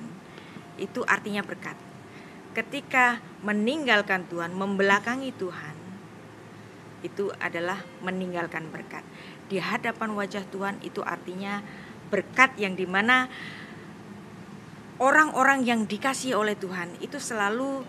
[0.77, 1.75] itu artinya berkat.
[2.53, 5.77] Ketika meninggalkan Tuhan, membelakangi Tuhan,
[7.05, 9.05] itu adalah meninggalkan berkat.
[9.47, 11.61] Di hadapan wajah Tuhan itu artinya
[12.17, 13.29] berkat yang di mana
[14.97, 17.85] orang-orang yang dikasih oleh Tuhan itu selalu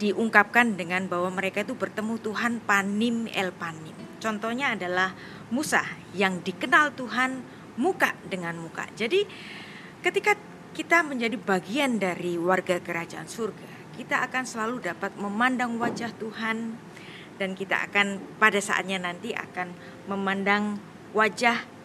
[0.00, 3.96] diungkapkan dengan bahwa mereka itu bertemu Tuhan panim el panim.
[4.16, 5.12] Contohnya adalah
[5.52, 5.84] Musa
[6.16, 7.44] yang dikenal Tuhan
[7.76, 8.88] muka dengan muka.
[8.96, 9.24] Jadi
[10.00, 10.32] ketika
[10.72, 16.76] kita menjadi bagian dari warga kerajaan surga, kita akan selalu dapat memandang wajah Tuhan
[17.36, 19.72] dan kita akan pada saatnya nanti akan
[20.08, 20.80] memandang
[21.12, 21.75] wajah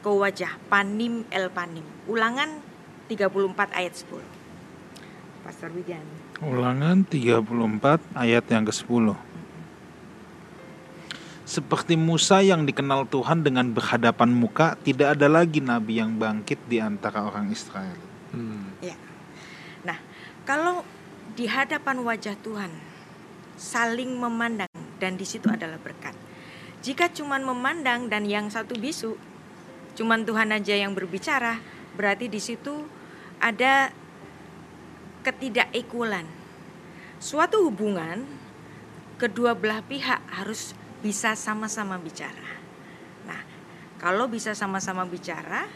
[0.00, 1.84] ke wajah panim el panim.
[2.08, 2.60] Ulangan
[3.08, 4.40] 34 ayat 10.
[5.44, 6.04] Pastor Wigan.
[6.40, 9.06] Ulangan 34 ayat yang ke-10.
[11.44, 16.78] Seperti Musa yang dikenal Tuhan dengan berhadapan muka, tidak ada lagi nabi yang bangkit di
[16.78, 17.98] antara orang Israel.
[18.30, 18.70] Hmm.
[18.78, 18.94] Ya.
[19.82, 19.98] Nah,
[20.46, 20.86] kalau
[21.34, 22.70] di hadapan wajah Tuhan
[23.58, 24.70] saling memandang
[25.02, 26.14] dan di situ adalah berkat.
[26.80, 29.18] Jika cuma memandang dan yang satu bisu,
[29.98, 31.58] cuman Tuhan aja yang berbicara,
[31.94, 32.86] berarti di situ
[33.40, 33.90] ada
[35.24, 36.26] ketidakekualan.
[37.20, 38.24] Suatu hubungan
[39.20, 40.72] kedua belah pihak harus
[41.04, 42.56] bisa sama-sama bicara.
[43.28, 43.40] Nah,
[44.00, 45.68] kalau bisa sama-sama bicara,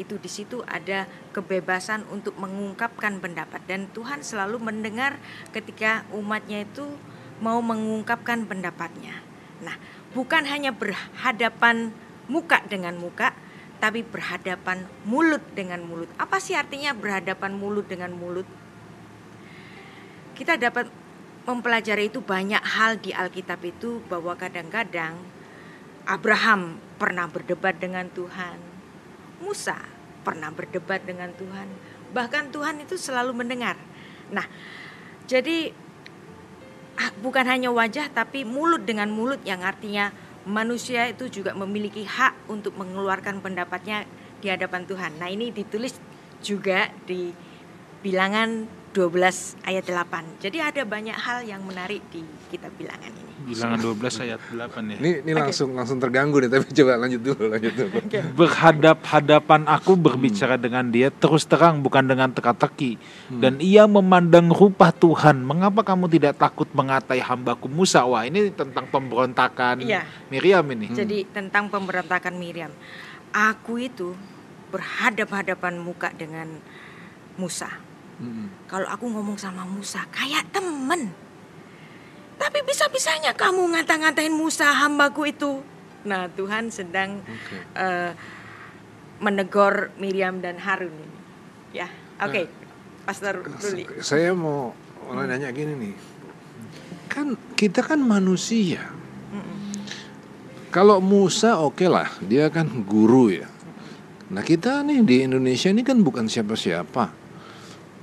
[0.00, 1.04] itu di situ ada
[1.36, 5.20] kebebasan untuk mengungkapkan pendapat dan Tuhan selalu mendengar
[5.52, 6.88] ketika umatnya itu
[7.44, 9.20] mau mengungkapkan pendapatnya.
[9.60, 9.76] Nah,
[10.16, 11.92] bukan hanya berhadapan
[12.30, 13.36] muka dengan muka,
[13.82, 16.06] tapi berhadapan mulut dengan mulut.
[16.14, 18.46] Apa sih artinya berhadapan mulut dengan mulut?
[20.38, 20.86] Kita dapat
[21.42, 25.18] mempelajari itu banyak hal di Alkitab itu bahwa kadang-kadang
[26.06, 28.62] Abraham pernah berdebat dengan Tuhan.
[29.42, 29.82] Musa
[30.22, 31.66] pernah berdebat dengan Tuhan.
[32.14, 33.74] Bahkan Tuhan itu selalu mendengar.
[34.30, 34.46] Nah,
[35.26, 35.74] jadi
[37.02, 40.14] ah, bukan hanya wajah tapi mulut dengan mulut yang artinya
[40.48, 44.06] manusia itu juga memiliki hak untuk mengeluarkan pendapatnya
[44.42, 45.12] di hadapan Tuhan.
[45.22, 45.94] Nah, ini ditulis
[46.42, 47.30] juga di
[48.02, 50.44] bilangan 12 ayat 8.
[50.44, 52.20] Jadi ada banyak hal yang menarik di
[52.52, 53.32] kitab bilangan ini.
[53.48, 54.96] Bilangan 12 ayat 8 ya.
[55.00, 55.40] Ini ini okay.
[55.40, 57.96] langsung langsung terganggu nih tapi coba lanjut dulu lanjut dulu.
[58.04, 58.22] Okay.
[58.36, 60.62] Berhadap-hadapan aku berbicara hmm.
[60.62, 63.00] dengan dia terus terang bukan dengan teka-teki
[63.32, 63.40] hmm.
[63.40, 65.40] dan ia memandang rupa Tuhan.
[65.40, 68.04] Mengapa kamu tidak takut mengatai hambaku Musa?
[68.04, 70.04] Wah, ini tentang pemberontakan iya.
[70.28, 70.92] Miriam ini.
[70.92, 70.96] Hmm.
[71.00, 72.70] Jadi tentang pemberontakan Miriam.
[73.32, 74.12] Aku itu
[74.68, 76.60] berhadap-hadapan muka dengan
[77.40, 77.91] Musa
[78.22, 78.46] Hmm.
[78.70, 81.10] Kalau aku ngomong sama Musa kayak temen.
[82.38, 85.58] Tapi bisa-bisanya kamu ngata-ngatain Musa hambaku itu.
[86.06, 87.58] Nah Tuhan sedang okay.
[87.74, 88.10] uh, eh,
[89.18, 91.18] menegur Miriam dan Harun ini.
[91.72, 91.88] Ya,
[92.20, 92.44] oke, okay.
[92.46, 93.88] nah, Pastor Ruli.
[94.04, 94.74] Saya mau
[95.08, 95.24] hmm.
[95.24, 95.94] nanya gini nih,
[97.08, 98.92] kan kita kan manusia.
[99.32, 99.72] Hmm.
[100.68, 103.48] Kalau Musa oke okay lah, dia kan guru ya.
[104.32, 107.21] Nah kita nih di Indonesia ini kan bukan siapa-siapa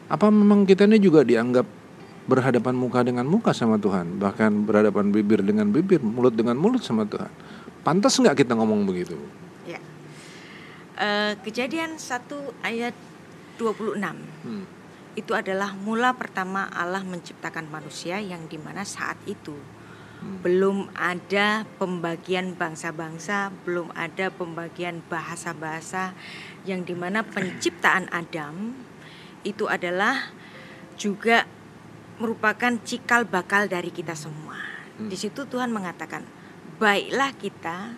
[0.09, 1.69] apa memang kita ini juga dianggap
[2.25, 7.05] berhadapan muka dengan muka sama Tuhan, bahkan berhadapan bibir dengan bibir, mulut dengan mulut sama
[7.05, 7.29] Tuhan?
[7.85, 9.17] Pantas nggak kita ngomong begitu?
[9.69, 9.81] Ya.
[10.97, 12.25] Uh, kejadian 1
[12.61, 12.93] ayat
[13.57, 14.65] 26 hmm.
[15.17, 20.41] itu adalah mula pertama Allah menciptakan manusia yang di mana saat itu hmm.
[20.41, 26.17] belum ada pembagian bangsa-bangsa, belum ada pembagian bahasa-bahasa
[26.65, 28.88] yang di mana penciptaan Adam
[29.43, 30.33] itu adalah
[30.99, 31.47] juga
[32.19, 34.59] merupakan cikal bakal dari kita semua.
[34.99, 35.07] Hmm.
[35.07, 36.27] Di situ Tuhan mengatakan,
[36.77, 37.95] "Baiklah kita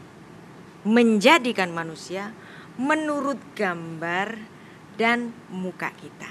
[0.86, 2.30] menjadikan manusia
[2.78, 4.38] menurut gambar
[4.96, 6.30] dan muka kita."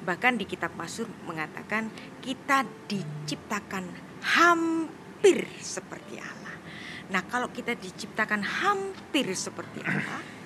[0.00, 1.92] Bahkan di kitab Mazmur mengatakan
[2.24, 3.84] kita diciptakan
[4.24, 6.56] hampir seperti Allah.
[7.12, 10.39] Nah, kalau kita diciptakan hampir seperti Allah,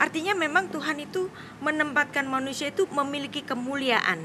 [0.00, 1.28] Artinya memang Tuhan itu
[1.60, 4.24] menempatkan manusia itu memiliki kemuliaan.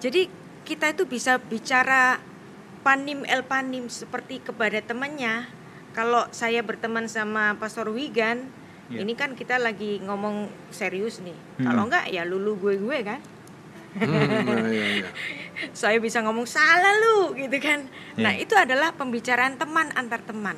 [0.00, 0.32] Jadi
[0.64, 2.16] kita itu bisa bicara
[2.80, 5.44] panim el panim seperti kepada temannya.
[5.92, 8.48] Kalau saya berteman sama Pastor Wigan,
[8.88, 9.04] yeah.
[9.04, 11.36] ini kan kita lagi ngomong serius nih.
[11.60, 11.64] Hmm.
[11.68, 13.20] Kalau enggak ya lulu gue gue kan.
[13.98, 15.10] Hmm, iya, iya.
[15.80, 17.84] saya bisa ngomong salah lu gitu kan.
[18.16, 18.24] Yeah.
[18.24, 20.56] Nah itu adalah pembicaraan teman antar teman,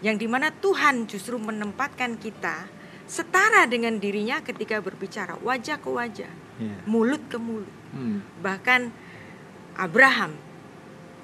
[0.00, 2.75] yang di mana Tuhan justru menempatkan kita
[3.06, 6.78] setara dengan dirinya ketika berbicara wajah ke wajah, yeah.
[6.84, 7.70] mulut ke mulut.
[7.94, 8.20] Hmm.
[8.42, 8.90] Bahkan
[9.78, 10.34] Abraham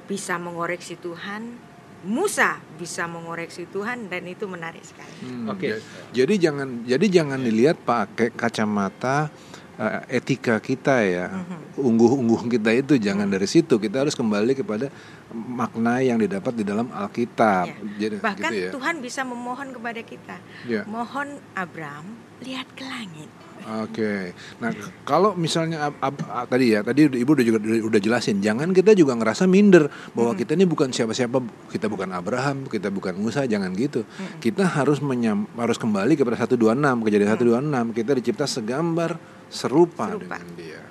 [0.07, 1.59] bisa mengoreksi Tuhan,
[2.03, 5.17] Musa bisa mengoreksi Tuhan dan itu menarik sekali.
[5.23, 5.47] Hmm.
[5.51, 5.59] Oke.
[5.59, 5.73] Okay.
[6.15, 9.31] Jadi jangan jadi jangan dilihat pakai kacamata
[9.79, 11.79] uh, etika kita ya, mm-hmm.
[11.79, 13.37] ungguh-ungguh kita itu jangan mm-hmm.
[13.39, 13.75] dari situ.
[13.79, 14.91] Kita harus kembali kepada
[15.35, 17.67] makna yang didapat di dalam Alkitab.
[17.69, 18.09] Ya.
[18.09, 18.71] Jadi, Bahkan gitu ya.
[18.73, 20.37] Tuhan bisa memohon kepada kita,
[20.69, 20.85] ya.
[20.87, 23.31] mohon Abraham lihat ke langit.
[23.63, 24.23] Oke, okay.
[24.59, 24.75] nah
[25.07, 28.91] kalau misalnya ab, ab, ab, tadi ya, tadi ibu udah juga udah jelasin, jangan kita
[28.91, 29.87] juga ngerasa minder
[30.19, 30.41] bahwa hmm.
[30.43, 31.39] kita ini bukan siapa-siapa,
[31.71, 34.03] kita bukan Abraham, kita bukan Musa, jangan gitu.
[34.03, 34.43] Hmm.
[34.43, 37.95] Kita harus menyam, harus kembali kepada 126, kejadian hmm.
[37.95, 39.11] 126, kita dicipta segambar
[39.47, 40.43] serupa, serupa.
[40.43, 40.82] dengan dia.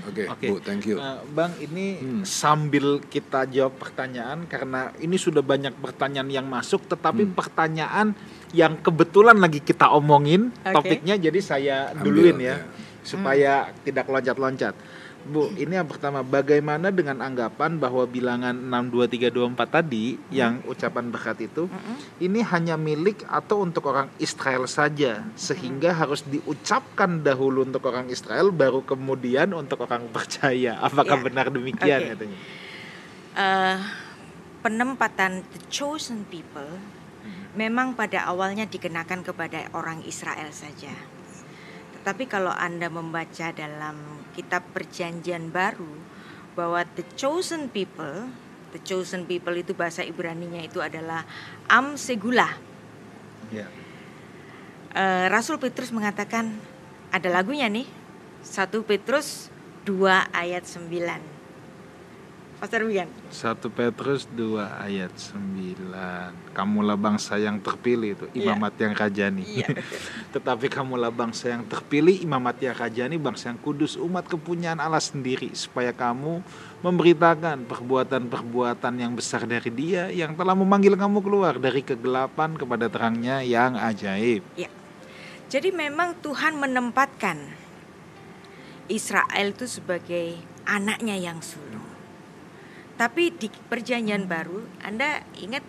[0.00, 0.48] Ya, Oke, okay, okay.
[0.48, 0.96] Bu, thank you.
[0.96, 2.22] Uh, bang, ini hmm.
[2.24, 7.36] sambil kita jawab pertanyaan karena ini sudah banyak pertanyaan yang masuk, tetapi hmm.
[7.36, 8.16] pertanyaan
[8.56, 10.72] yang kebetulan lagi kita omongin okay.
[10.72, 12.66] topiknya, jadi saya duluin Ambil, ya, ya,
[13.04, 13.72] supaya hmm.
[13.84, 14.74] tidak loncat-loncat.
[15.30, 20.34] Bu, ini yang pertama, bagaimana dengan anggapan bahwa bilangan 62324 tadi hmm.
[20.34, 22.18] yang ucapan berkat itu hmm.
[22.18, 25.98] ini hanya milik atau untuk orang Israel saja sehingga hmm.
[26.02, 30.82] harus diucapkan dahulu untuk orang Israel baru kemudian untuk orang percaya.
[30.82, 31.24] Apakah ya.
[31.24, 32.10] benar demikian okay.
[32.18, 32.38] katanya?
[33.30, 33.78] Uh,
[34.66, 36.66] penempatan the chosen people
[37.22, 37.54] hmm.
[37.54, 41.19] memang pada awalnya dikenakan kepada orang Israel saja.
[42.00, 46.00] Tetapi kalau Anda membaca dalam kitab perjanjian baru
[46.56, 48.32] bahwa the chosen people,
[48.72, 51.28] the chosen people itu bahasa Ibrani-nya itu adalah
[51.68, 52.56] am segula.
[53.52, 53.68] Yeah.
[53.68, 53.78] Ya.
[54.90, 56.56] Uh, Rasul Petrus mengatakan
[57.12, 57.86] ada lagunya nih.
[58.40, 59.52] 1 Petrus
[59.84, 61.39] 2 ayat 9.
[62.60, 63.08] Pastor Wigan.
[63.32, 66.52] 1 Petrus 2 ayat 9.
[66.52, 68.52] Kamulah bangsa yang terpilih itu, iya.
[68.52, 68.82] imamat yeah.
[68.84, 69.44] yang kajani.
[69.48, 69.80] Yeah,
[70.36, 75.56] Tetapi kamulah bangsa yang terpilih, imamat yang kajani, bangsa yang kudus, umat kepunyaan Allah sendiri
[75.56, 76.44] supaya kamu
[76.84, 83.40] memberitakan perbuatan-perbuatan yang besar dari Dia yang telah memanggil kamu keluar dari kegelapan kepada terangnya
[83.40, 84.44] yang ajaib.
[84.60, 84.68] Yeah.
[85.48, 87.40] Jadi memang Tuhan menempatkan
[88.92, 90.36] Israel itu sebagai
[90.68, 91.69] anaknya yang sulung.
[93.00, 95.64] Tapi di perjanjian baru, Anda ingat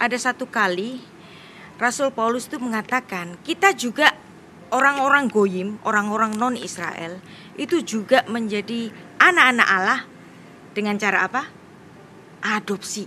[0.00, 0.96] ada satu kali
[1.76, 4.16] Rasul Paulus itu mengatakan, kita juga
[4.72, 7.20] orang-orang goyim, orang-orang non-Israel,
[7.60, 8.88] itu juga menjadi
[9.20, 10.00] anak-anak Allah
[10.72, 11.52] dengan cara apa?
[12.40, 13.04] Adopsi.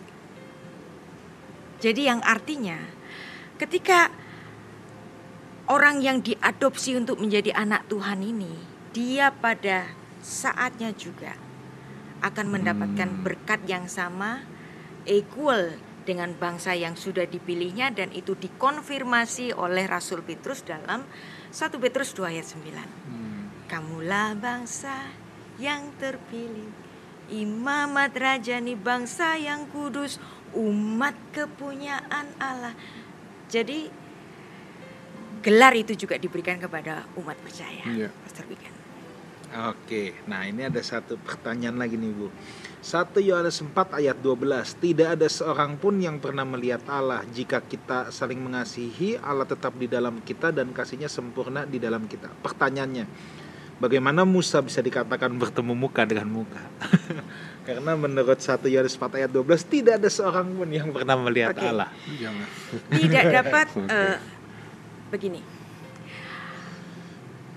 [1.82, 2.78] Jadi yang artinya
[3.58, 4.14] ketika
[5.66, 8.54] orang yang diadopsi untuk menjadi anak Tuhan ini,
[8.94, 9.90] dia pada
[10.22, 11.47] saatnya juga
[12.22, 14.42] akan mendapatkan berkat yang sama
[15.06, 21.04] equal dengan bangsa yang sudah dipilihnya dan itu dikonfirmasi oleh Rasul Petrus dalam
[21.52, 22.64] 1 Petrus 2 ayat 9.
[22.64, 23.52] Hmm.
[23.68, 25.12] Kamulah bangsa
[25.60, 26.72] yang terpilih,
[27.28, 30.16] imamat rajani bangsa yang kudus,
[30.56, 32.72] umat kepunyaan Allah.
[33.52, 33.92] Jadi
[35.44, 37.84] gelar itu juga diberikan kepada umat percaya.
[37.84, 38.12] Yeah.
[38.24, 38.48] Pastor
[39.58, 42.30] Oke, nah ini ada satu pertanyaan lagi nih Bu.
[42.78, 48.14] 1 Yohanes 4 ayat 12 Tidak ada seorang pun yang pernah melihat Allah Jika kita
[48.14, 53.10] saling mengasihi Allah tetap di dalam kita dan kasihnya sempurna di dalam kita Pertanyaannya
[53.82, 56.62] Bagaimana Musa bisa dikatakan bertemu muka dengan muka
[57.68, 61.68] Karena menurut 1 Yohanes 4 ayat 12 Tidak ada seorang pun yang pernah melihat okay.
[61.74, 61.90] Allah
[62.94, 64.22] Tidak dapat uh,
[65.10, 65.57] Begini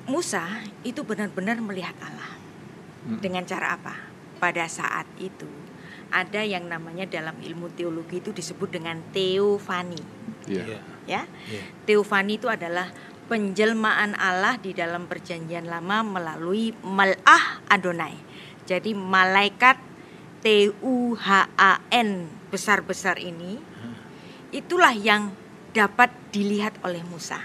[0.08, 2.32] Musa itu benar-benar melihat Allah.
[3.08, 3.20] Hmm.
[3.20, 3.96] Dengan cara apa?
[4.40, 5.48] Pada saat itu
[6.10, 10.00] ada yang namanya dalam ilmu teologi itu disebut dengan teofani.
[10.50, 10.82] Yeah.
[11.06, 11.22] Ya.
[11.46, 11.64] Yeah.
[11.86, 12.90] Teofani itu adalah
[13.30, 18.18] penjelmaan Allah di dalam perjanjian lama melalui malah Adonai.
[18.66, 19.78] Jadi malaikat
[20.42, 23.62] T U H A N besar-besar ini
[24.50, 25.30] itulah yang
[25.70, 27.38] dapat dilihat oleh Musa.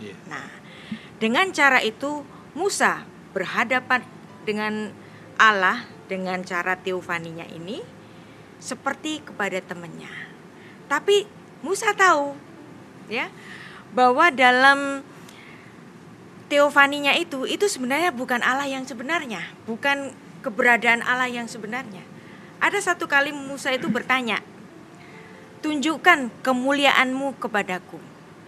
[0.00, 0.16] Yeah.
[0.32, 0.55] Nah,
[1.16, 2.24] dengan cara itu
[2.56, 3.04] Musa
[3.36, 4.04] berhadapan
[4.48, 4.92] dengan
[5.36, 7.84] Allah dengan cara teofaninya ini
[8.56, 10.08] seperti kepada temannya.
[10.88, 11.28] Tapi
[11.60, 12.32] Musa tahu
[13.12, 13.28] ya
[13.92, 15.04] bahwa dalam
[16.46, 20.14] teofaninya itu itu sebenarnya bukan Allah yang sebenarnya, bukan
[20.46, 22.06] keberadaan Allah yang sebenarnya.
[22.62, 24.40] Ada satu kali Musa itu bertanya,
[25.60, 28.00] "Tunjukkan kemuliaanmu kepadaku."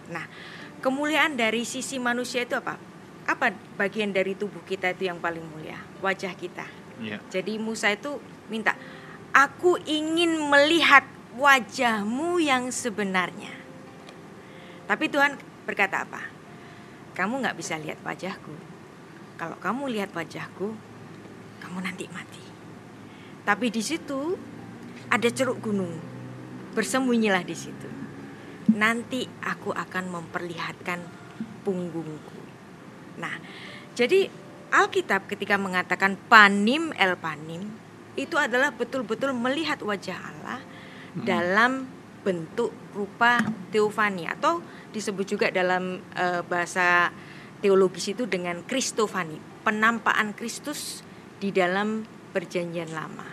[0.09, 0.25] Nah,
[0.79, 2.79] Kemuliaan dari sisi manusia itu apa?
[3.27, 5.75] Apa bagian dari tubuh kita itu yang paling mulia?
[5.99, 6.63] Wajah kita.
[7.03, 7.19] Yeah.
[7.27, 8.15] Jadi Musa itu
[8.47, 8.79] minta,
[9.35, 11.03] aku ingin melihat
[11.35, 13.51] wajahmu yang sebenarnya.
[14.87, 15.35] Tapi Tuhan
[15.67, 16.23] berkata apa?
[17.13, 18.55] Kamu nggak bisa lihat wajahku.
[19.35, 20.71] Kalau kamu lihat wajahku,
[21.59, 22.43] kamu nanti mati.
[23.43, 24.39] Tapi di situ
[25.11, 25.99] ada ceruk gunung.
[26.71, 28.08] Bersembunyilah di situ
[28.73, 30.99] nanti aku akan memperlihatkan
[31.63, 32.39] punggungku.
[33.19, 33.35] Nah,
[33.93, 34.29] jadi
[34.69, 37.73] Alkitab ketika mengatakan panim el panim
[38.13, 40.59] itu adalah betul-betul melihat wajah Allah
[41.17, 41.25] hmm.
[41.25, 41.89] dalam
[42.21, 43.41] bentuk rupa
[43.71, 44.59] teofani atau
[44.91, 47.09] disebut juga dalam e, bahasa
[47.63, 51.01] teologis itu dengan kristofani, penampakan Kristus
[51.39, 52.03] di dalam
[52.35, 53.27] perjanjian lama.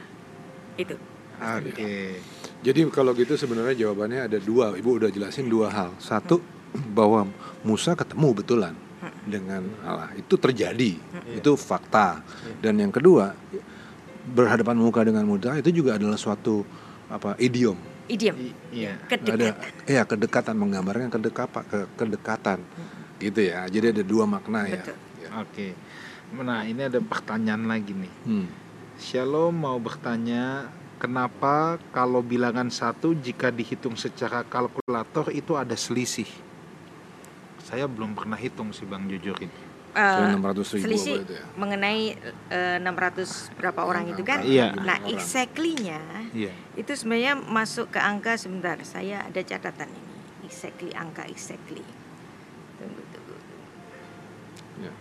[0.78, 0.96] Itu.
[1.36, 1.72] Oke.
[1.74, 2.08] Okay.
[2.64, 4.74] Jadi kalau gitu sebenarnya jawabannya ada dua.
[4.76, 5.90] Ibu udah jelasin dua hal.
[6.00, 6.40] Satu
[6.98, 7.28] bahwa
[7.66, 8.74] Musa ketemu betulan
[9.26, 10.14] dengan Allah.
[10.16, 10.96] Itu terjadi.
[11.34, 12.22] Itu fakta.
[12.62, 13.34] Dan yang kedua
[14.26, 16.66] berhadapan muka dengan Musa itu juga adalah suatu
[17.06, 17.78] apa idiom.
[18.06, 18.36] Idiom.
[18.74, 18.92] Iya.
[19.06, 19.34] Kedekatan.
[19.34, 19.48] Ada
[19.86, 22.58] ya kedekatan menggambarkan kedekatan ke kedekatan.
[23.18, 23.66] Gitu ya.
[23.66, 24.82] Jadi ada dua makna ya.
[24.82, 24.96] Betul.
[25.22, 25.28] ya.
[25.42, 25.68] Oke.
[26.26, 28.12] Nah, ini ada pertanyaan lagi nih.
[28.26, 28.46] Hmm.
[28.98, 30.66] Shalom mau bertanya
[30.96, 36.28] Kenapa kalau bilangan satu jika dihitung secara kalkulator itu ada selisih?
[37.60, 39.76] Saya belum pernah hitung sih Bang jujur ini.
[39.96, 41.40] Uh, 600 ribu selisih ya?
[41.56, 42.20] mengenai
[42.52, 44.40] uh, eh, 600 berapa orang itu kan?
[44.44, 44.76] Iya.
[44.76, 46.00] Nah, exactly-nya
[46.36, 46.52] iya.
[46.76, 48.76] itu sebenarnya masuk ke angka sebentar.
[48.84, 50.16] Saya ada catatan ini.
[50.48, 51.84] Exactly angka exactly.
[52.76, 53.36] Tunggu tunggu.
[54.84, 54.92] Ya.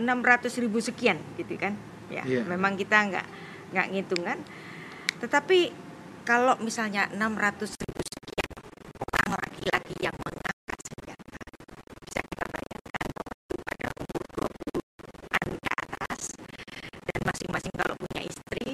[0.00, 1.76] 600 ribu sekian gitu kan
[2.08, 2.44] ya yeah.
[2.48, 3.26] memang kita nggak
[3.76, 4.38] nggak ngitung kan
[5.20, 5.70] tetapi
[6.24, 8.52] kalau misalnya 600 ribu sekian
[9.02, 11.40] orang laki-laki yang mengangkat senjata.
[12.06, 13.08] Bisa kita bayangkan
[13.66, 16.22] pada umur 20-an ke atas
[17.04, 18.68] dan masing-masing kalau punya istri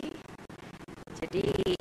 [1.17, 1.76] jadi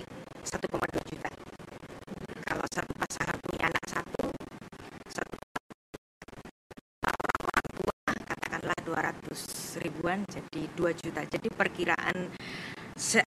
[9.96, 11.24] ribuan jadi 2 juta.
[11.24, 12.36] Jadi perkiraan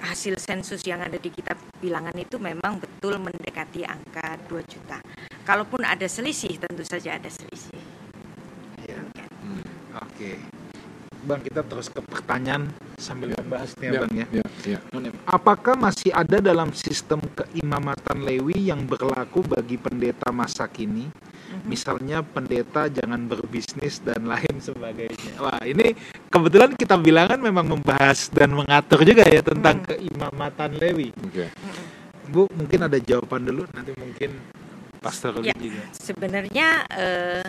[0.05, 5.01] hasil sensus yang ada di kitab bilangan itu memang betul mendekati angka 2 juta.
[5.49, 7.81] Kalaupun ada selisih, tentu saja ada selisih.
[8.85, 9.01] Ya.
[9.41, 9.65] Hmm.
[10.05, 10.13] Oke.
[10.13, 10.37] Okay.
[11.25, 13.37] Bang, kita terus ke pertanyaan sambil ya.
[13.43, 14.27] membahas nih ya, Bang ya.
[14.31, 14.79] ya, ya.
[15.27, 21.11] Apakah masih ada dalam sistem keimamatan Lewi yang berlaku bagi pendeta masa kini?
[21.65, 25.41] misalnya pendeta jangan berbisnis dan lain sebagainya.
[25.41, 25.97] Wah, ini
[26.39, 29.87] kebetulan kita bilangan memang membahas dan mengatur juga ya tentang hmm.
[29.91, 31.11] keimamatan Lewi.
[31.19, 31.47] Oke.
[31.47, 31.49] Okay.
[32.29, 34.37] Bu, mungkin ada jawaban dulu nanti mungkin
[34.99, 35.83] Pastor ya, juga.
[35.95, 37.49] Sebenarnya eh,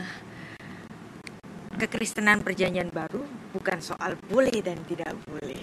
[1.79, 3.25] kekristenan perjanjian baru
[3.55, 5.57] bukan soal boleh dan tidak boleh.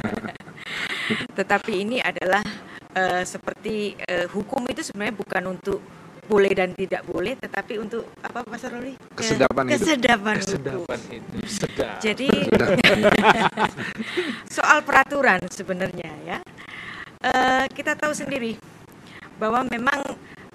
[1.38, 2.42] Tetapi ini adalah
[2.94, 5.80] uh, seperti uh, hukum itu sebenarnya bukan untuk
[6.30, 9.74] boleh dan tidak boleh tetapi untuk apa Mas Roli kesedapan hidup.
[9.74, 11.42] kesedapan, kesedapan hidup.
[11.50, 11.98] Sedap.
[11.98, 12.30] Jadi
[14.56, 16.38] soal peraturan sebenarnya ya.
[17.20, 18.54] Uh, kita tahu sendiri
[19.42, 20.00] bahwa memang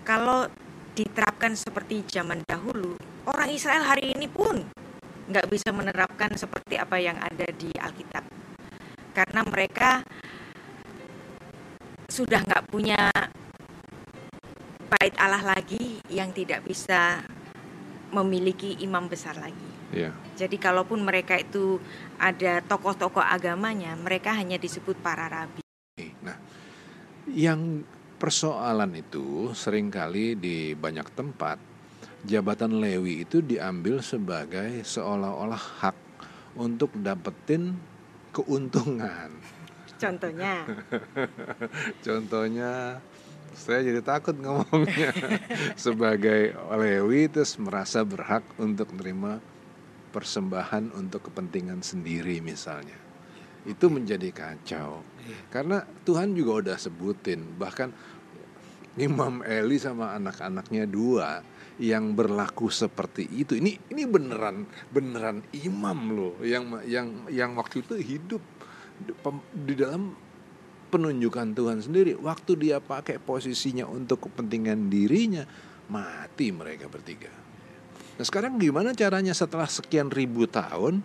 [0.08, 0.48] kalau
[0.96, 2.96] diterapkan seperti zaman dahulu
[3.28, 4.64] orang Israel hari ini pun
[5.28, 8.24] nggak bisa menerapkan seperti apa yang ada di Alkitab.
[9.12, 10.00] Karena mereka
[12.08, 13.12] sudah nggak punya
[14.96, 17.24] bait Allah lagi yang tidak bisa
[18.16, 19.70] memiliki imam besar lagi.
[19.92, 20.16] Yeah.
[20.40, 21.78] Jadi kalaupun mereka itu
[22.16, 25.64] ada tokoh-tokoh agamanya, mereka hanya disebut para rabi.
[26.24, 26.40] Nah,
[27.28, 27.84] yang
[28.16, 31.60] persoalan itu sering kali di banyak tempat
[32.26, 35.98] jabatan Lewi itu diambil sebagai seolah-olah hak
[36.58, 37.78] untuk dapetin
[38.34, 39.30] keuntungan.
[39.96, 40.66] Contohnya.
[42.06, 43.00] Contohnya
[43.56, 45.16] saya jadi takut ngomongnya.
[45.80, 49.40] Sebagai Lewi terus merasa berhak untuk menerima
[50.12, 52.96] persembahan untuk kepentingan sendiri misalnya.
[53.66, 55.16] Itu menjadi kacau.
[55.26, 55.42] Iya.
[55.50, 57.90] karena Tuhan juga udah sebutin bahkan
[58.96, 61.42] Imam Eli sama anak-anaknya dua
[61.76, 63.60] yang berlaku seperti itu.
[63.60, 68.44] Ini ini beneran beneran imam loh yang yang yang waktu itu hidup
[69.52, 70.16] di dalam
[70.96, 72.16] penunjukan Tuhan sendiri.
[72.16, 75.44] Waktu dia pakai posisinya untuk kepentingan dirinya,
[75.92, 77.28] mati mereka bertiga.
[78.16, 81.04] Nah sekarang gimana caranya setelah sekian ribu tahun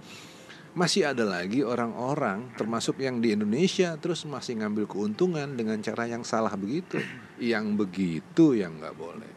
[0.70, 6.22] masih ada lagi orang-orang termasuk yang di Indonesia terus masih ngambil keuntungan dengan cara yang
[6.22, 7.03] salah begitu,
[7.43, 9.30] yang begitu yang nggak boleh.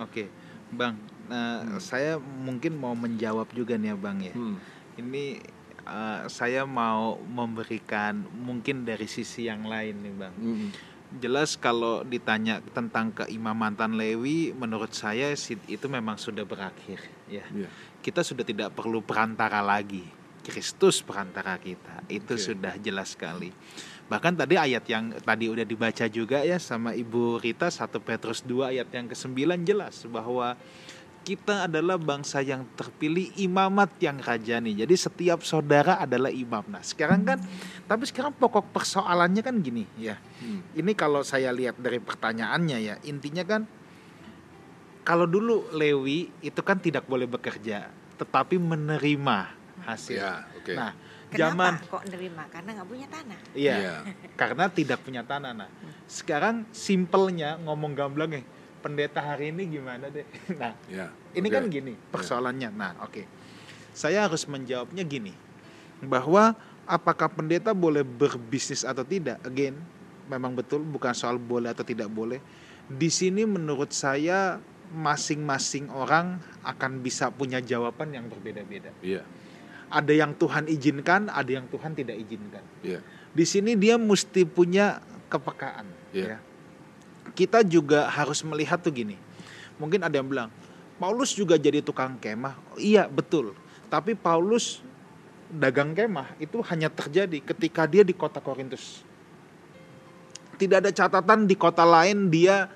[0.00, 0.32] Oke,
[0.72, 0.96] bang,
[1.28, 1.76] nah, hmm.
[1.76, 4.34] saya mungkin mau menjawab juga nih ya bang ya.
[4.36, 4.56] Hmm.
[4.96, 5.24] Ini
[5.86, 10.34] uh, saya mau memberikan mungkin dari sisi yang lain nih bang.
[10.36, 10.68] Mm.
[11.22, 15.30] Jelas kalau ditanya tentang keimamatan Lewi, menurut saya
[15.70, 16.98] itu memang sudah berakhir.
[17.30, 17.70] Ya, yeah.
[18.02, 20.02] kita sudah tidak perlu perantara lagi.
[20.46, 22.42] Kristus perantara kita itu okay.
[22.42, 23.50] sudah jelas sekali.
[24.06, 28.70] Bahkan tadi ayat yang tadi udah dibaca juga ya sama Ibu Rita 1 Petrus 2
[28.70, 30.54] ayat yang ke-9 jelas bahwa
[31.26, 34.78] kita adalah bangsa yang terpilih imamat yang rajani.
[34.78, 36.62] Jadi setiap saudara adalah imam.
[36.70, 37.42] Nah, sekarang kan
[37.90, 40.14] tapi sekarang pokok persoalannya kan gini ya.
[40.38, 40.62] Hmm.
[40.70, 43.66] Ini kalau saya lihat dari pertanyaannya ya, intinya kan
[45.02, 47.90] kalau dulu Lewi itu kan tidak boleh bekerja,
[48.22, 49.38] tetapi menerima
[49.82, 50.22] hasil.
[50.22, 50.78] Ya, okay.
[50.78, 50.94] Nah,
[51.26, 52.42] Kenapa zaman kok menerima?
[52.54, 53.38] Karena nggak punya tanah.
[53.50, 53.94] Iya, ya.
[54.38, 55.52] karena tidak punya tanah.
[55.58, 55.70] Nah,
[56.06, 58.42] sekarang simpelnya ngomong gamblang ya,
[58.86, 60.22] pendeta hari ini gimana deh
[60.62, 62.14] nah ya, ini kan gini ya.
[62.14, 63.24] persoalannya nah oke okay.
[63.90, 65.34] saya harus menjawabnya gini
[66.06, 66.54] bahwa
[66.86, 69.74] apakah pendeta boleh berbisnis atau tidak again
[70.30, 72.38] memang betul bukan soal boleh atau tidak boleh
[72.86, 74.62] di sini menurut saya
[74.94, 78.94] masing-masing orang akan bisa punya jawaban yang berbeda-beda.
[79.02, 79.26] Iya.
[79.90, 82.62] Ada yang Tuhan izinkan, ada yang Tuhan tidak izinkan.
[82.86, 83.02] Iya.
[83.34, 85.90] Di sini dia mesti punya kepekaan.
[86.14, 86.38] Iya.
[86.38, 86.38] Ya
[87.36, 89.20] kita juga harus melihat tuh gini.
[89.76, 90.48] Mungkin ada yang bilang,
[90.96, 92.56] Paulus juga jadi tukang kemah.
[92.80, 93.52] Iya, betul.
[93.92, 94.80] Tapi Paulus
[95.52, 99.04] dagang kemah itu hanya terjadi ketika dia di kota Korintus.
[100.56, 102.72] Tidak ada catatan di kota lain dia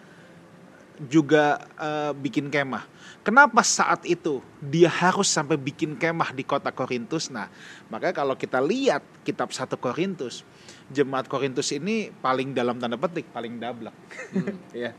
[1.08, 2.84] juga uh, bikin kemah.
[3.24, 7.32] Kenapa saat itu dia harus sampai bikin kemah di kota Korintus?
[7.32, 7.48] Nah,
[7.88, 10.44] makanya kalau kita lihat kitab 1 Korintus,
[10.90, 13.94] jemaat Korintus ini paling dalam tanda petik paling dablek
[14.34, 14.74] hmm.
[14.74, 14.90] ya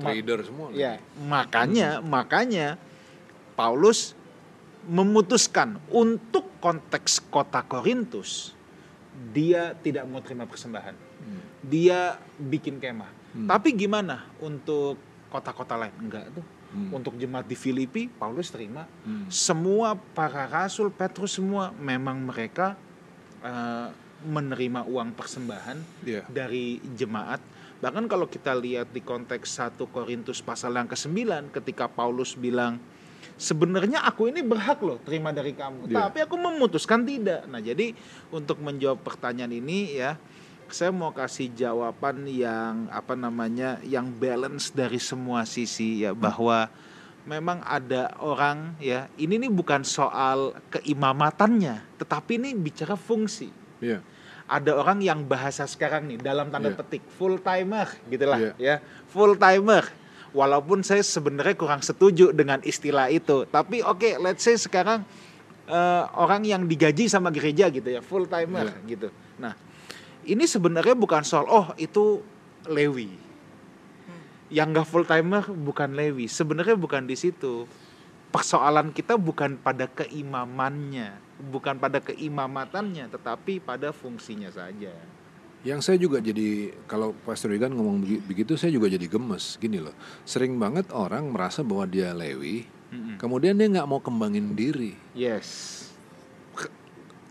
[0.00, 0.66] trader semua.
[0.72, 0.96] Ya,
[1.28, 2.80] makanya makanya
[3.52, 4.16] Paulus
[4.88, 8.56] memutuskan untuk konteks kota Korintus
[9.30, 10.96] dia tidak mau terima persembahan.
[10.96, 11.42] Hmm.
[11.60, 13.12] Dia bikin kemah.
[13.36, 13.48] Hmm.
[13.48, 14.96] Tapi gimana untuk
[15.28, 15.94] kota-kota lain?
[16.00, 16.44] Enggak tuh.
[16.72, 16.88] Hmm.
[16.96, 18.88] Untuk jemaat di Filipi, Paulus terima.
[19.04, 19.28] Hmm.
[19.28, 22.74] Semua para rasul, Petrus semua memang mereka
[23.44, 23.92] uh,
[24.24, 26.24] menerima uang persembahan yeah.
[26.30, 27.42] dari jemaat.
[27.82, 32.78] Bahkan kalau kita lihat di konteks 1 Korintus pasal yang ke-9 ketika Paulus bilang
[33.34, 36.06] sebenarnya aku ini berhak loh terima dari kamu, yeah.
[36.06, 37.42] tapi aku memutuskan tidak.
[37.50, 37.90] Nah, jadi
[38.30, 40.14] untuk menjawab pertanyaan ini ya
[40.72, 46.72] saya mau kasih jawaban yang apa namanya yang balance dari semua sisi ya bahwa
[47.28, 53.52] memang ada orang ya ini nih bukan soal keimamatannya tetapi ini bicara fungsi.
[53.84, 54.00] Yeah.
[54.50, 56.78] Ada orang yang bahasa sekarang nih dalam tanda yeah.
[56.78, 58.54] petik full timer gitulah yeah.
[58.58, 58.74] ya
[59.08, 59.86] full timer
[60.32, 65.04] walaupun saya sebenarnya kurang setuju dengan istilah itu tapi oke okay, let's say sekarang
[65.68, 68.88] uh, orang yang digaji sama gereja gitu ya full timer yeah.
[68.88, 69.54] gitu nah
[70.24, 72.24] ini sebenarnya bukan soal oh itu
[72.66, 74.22] Lewi hmm.
[74.50, 77.68] yang nggak full timer bukan Lewi sebenarnya bukan di situ
[78.32, 84.94] persoalan kita bukan pada keimamannya bukan pada keimamatannya tetapi pada fungsinya saja
[85.62, 89.94] yang saya juga jadi kalau Pastor Wigan ngomong begitu saya juga jadi gemes gini loh.
[90.26, 93.16] Sering banget orang merasa bahwa dia Lewi, mm-hmm.
[93.22, 94.98] kemudian dia nggak mau kembangin diri.
[95.14, 95.78] Yes.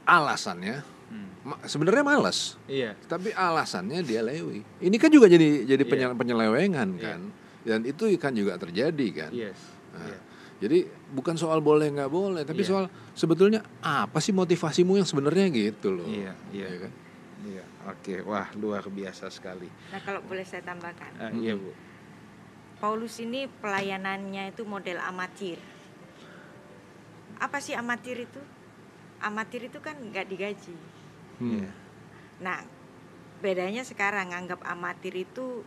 [0.08, 0.80] Alasannya
[1.12, 1.68] mm.
[1.68, 2.56] sebenarnya malas.
[2.72, 2.96] Iya.
[3.04, 4.64] Tapi alasannya dia Lewi.
[4.80, 6.16] Ini kan juga jadi jadi yeah.
[6.16, 7.04] penyelewengan iya.
[7.04, 7.22] kan.
[7.28, 7.68] Yeah.
[7.68, 9.32] Dan itu kan juga terjadi kan.
[9.36, 9.60] Yes.
[9.92, 10.31] Nah, yeah.
[10.62, 12.70] Jadi bukan soal boleh nggak boleh, tapi yeah.
[12.70, 12.86] soal
[13.18, 16.06] sebetulnya apa sih motivasimu yang sebenarnya gitu loh.
[16.06, 16.66] Iya, iya.
[16.70, 16.92] Ya kan?
[17.42, 18.14] Iya, oke.
[18.30, 19.66] Wah, luar biasa sekali.
[19.90, 21.18] Nah, kalau boleh saya tambahkan.
[21.18, 21.74] Uh, iya, Bu.
[22.78, 25.58] Paulus ini pelayanannya itu model amatir.
[27.42, 28.42] Apa sih amatir itu?
[29.18, 30.78] Amatir itu kan nggak digaji.
[31.42, 31.58] Hmm.
[31.58, 31.70] Iya.
[32.46, 32.62] Nah,
[33.42, 35.66] bedanya sekarang nganggap amatir itu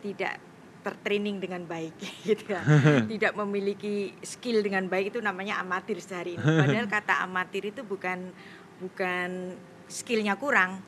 [0.00, 0.40] tidak
[0.82, 1.94] tertraining dengan baik
[2.28, 2.62] gitu ya.
[3.12, 6.44] tidak memiliki skill dengan baik itu namanya amatir sehari ini.
[6.62, 8.34] Padahal kata amatir itu bukan
[8.82, 9.54] bukan
[9.86, 10.82] skillnya kurang,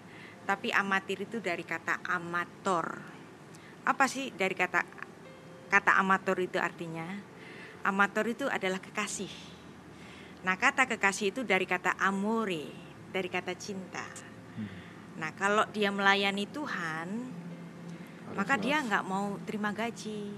[0.44, 2.98] tapi amatir itu dari kata amator.
[3.86, 4.82] Apa sih dari kata
[5.70, 7.06] kata amator itu artinya?
[7.84, 9.28] Amator itu adalah kekasih.
[10.44, 12.68] Nah, kata kekasih itu dari kata amore,
[13.12, 14.04] dari kata cinta.
[14.56, 14.68] Hmm.
[15.20, 17.08] Nah, kalau dia melayani Tuhan,
[18.24, 20.32] Harus maka dia nggak mau terima gaji.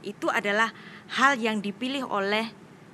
[0.00, 0.72] Itu adalah
[1.18, 2.48] hal yang dipilih oleh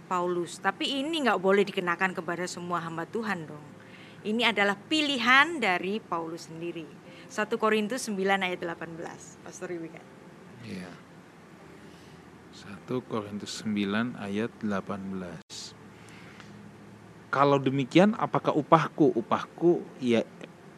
[0.06, 0.58] Paulus.
[0.62, 3.66] Tapi ini nggak boleh dikenakan kepada semua hamba Tuhan dong.
[4.26, 6.86] Ini adalah pilihan dari Paulus sendiri.
[7.30, 9.42] 1 Korintus 9 ayat 18.
[9.42, 10.02] Pastor Iwika.
[10.66, 10.90] Iya.
[12.54, 15.76] 1 Korintus 9 ayat 18.
[17.30, 19.12] Kalau demikian apakah upahku?
[19.12, 20.24] Upahku ya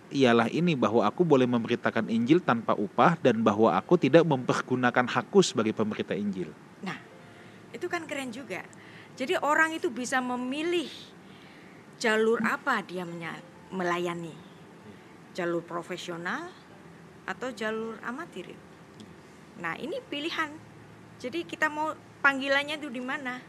[0.09, 5.45] ialah ini bahwa aku boleh memberitakan Injil tanpa upah dan bahwa aku tidak mempergunakan hakku
[5.45, 6.49] sebagai pemberita Injil.
[6.81, 6.97] Nah,
[7.73, 8.65] itu kan keren juga.
[9.19, 10.89] Jadi orang itu bisa memilih
[11.99, 13.03] jalur apa dia
[13.75, 14.33] melayani
[15.35, 16.47] jalur profesional
[17.27, 18.55] atau jalur amatir
[19.59, 20.55] nah ini pilihan
[21.19, 21.93] jadi kita mau
[22.23, 23.43] panggilannya itu di mana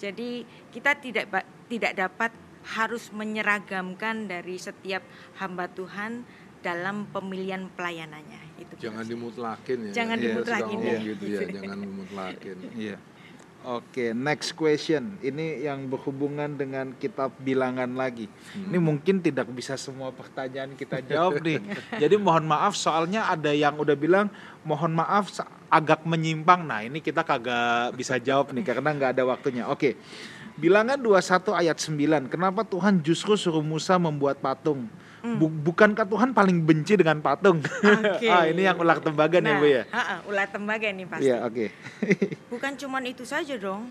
[0.00, 1.28] jadi kita tidak
[1.68, 2.32] tidak dapat
[2.76, 5.00] harus menyeragamkan dari setiap
[5.40, 6.26] hamba Tuhan
[6.58, 12.56] dalam pemilihan pelayanannya itu jangan dimutlakin ya jangan ya, dimutlakin ya, gitu ya jangan dimutlakin
[12.88, 12.98] iya
[13.66, 15.18] Oke, next question.
[15.18, 18.30] Ini yang berhubungan dengan kitab bilangan lagi.
[18.54, 18.70] Hmm.
[18.70, 21.58] Ini mungkin tidak bisa semua pertanyaan kita jawab nih.
[22.06, 24.30] Jadi mohon maaf soalnya ada yang udah bilang
[24.62, 25.42] mohon maaf
[25.74, 26.70] agak menyimpang.
[26.70, 29.66] Nah, ini kita kagak bisa jawab nih karena nggak ada waktunya.
[29.66, 29.98] Oke.
[30.58, 32.34] Bilangan 21 ayat 9.
[32.34, 34.90] Kenapa Tuhan justru suruh Musa membuat patung?
[35.22, 37.62] Bu bukankah Tuhan paling benci dengan patung?
[37.62, 38.26] Okay.
[38.34, 39.82] ah, ini yang ular tembaga nah, ya Bu ya?
[39.86, 41.30] Uh, uh, ular tembaga nih pasti.
[41.30, 41.54] Iya, oke.
[41.54, 41.68] Okay.
[42.54, 43.86] Bukan cuman itu saja dong.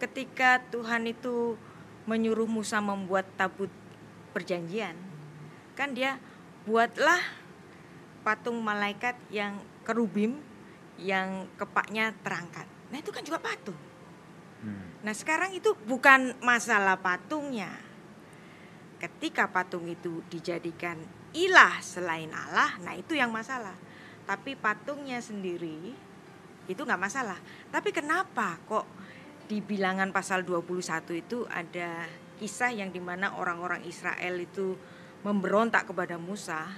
[0.00, 1.60] Ketika Tuhan itu
[2.08, 3.68] menyuruh Musa membuat tabut
[4.32, 4.96] perjanjian,
[5.76, 6.16] kan dia
[6.64, 7.20] buatlah
[8.24, 10.40] patung malaikat yang kerubim
[10.96, 12.64] yang kepaknya terangkat.
[12.88, 13.89] Nah, itu kan juga patung.
[14.60, 15.04] Hmm.
[15.04, 17.90] Nah, sekarang itu bukan masalah patungnya
[19.00, 21.00] ketika patung itu dijadikan
[21.32, 23.74] ilah selain Allah, nah itu yang masalah.
[24.28, 25.96] Tapi patungnya sendiri
[26.68, 27.40] itu nggak masalah.
[27.72, 28.86] Tapi kenapa kok
[29.48, 32.06] di bilangan pasal 21 itu ada
[32.38, 34.78] kisah yang di mana orang-orang Israel itu
[35.26, 36.70] memberontak kepada Musa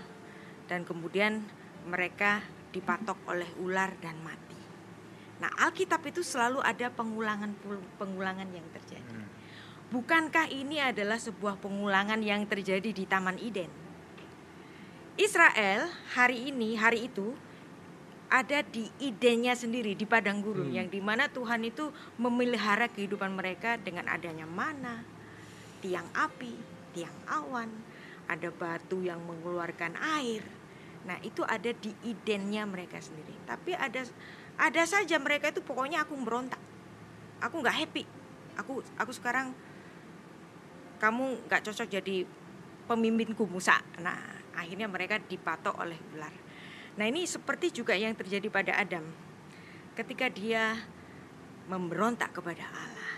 [0.66, 1.45] dan kemudian
[1.85, 2.41] mereka
[2.72, 4.41] dipatok oleh ular dan mati.
[5.43, 9.11] Nah, Alkitab itu selalu ada pengulangan-pengulangan yang terjadi.
[9.11, 9.26] Hmm.
[9.90, 13.66] Bukankah ini adalah sebuah pengulangan yang terjadi di Taman Eden?
[15.18, 17.34] Israel hari ini, hari itu
[18.32, 20.78] ada di idenya sendiri di padang gurun hmm.
[20.78, 25.03] yang di mana Tuhan itu memelihara kehidupan mereka dengan adanya mana,
[25.82, 26.55] tiang api,
[26.95, 27.68] tiang awan,
[28.30, 30.47] ada batu yang mengeluarkan air.
[31.03, 33.34] Nah itu ada di idennya mereka sendiri.
[33.45, 34.07] Tapi ada
[34.61, 36.61] ada saja mereka itu pokoknya aku berontak,
[37.40, 38.05] aku nggak happy,
[38.57, 39.57] aku aku sekarang
[41.03, 42.26] kamu nggak cocok jadi
[42.86, 43.80] pemimpinku Musa.
[43.98, 44.18] Nah
[44.55, 46.34] akhirnya mereka dipatok oleh ular.
[47.00, 49.03] Nah ini seperti juga yang terjadi pada Adam
[49.96, 50.76] ketika dia
[51.66, 53.12] memberontak kepada Allah.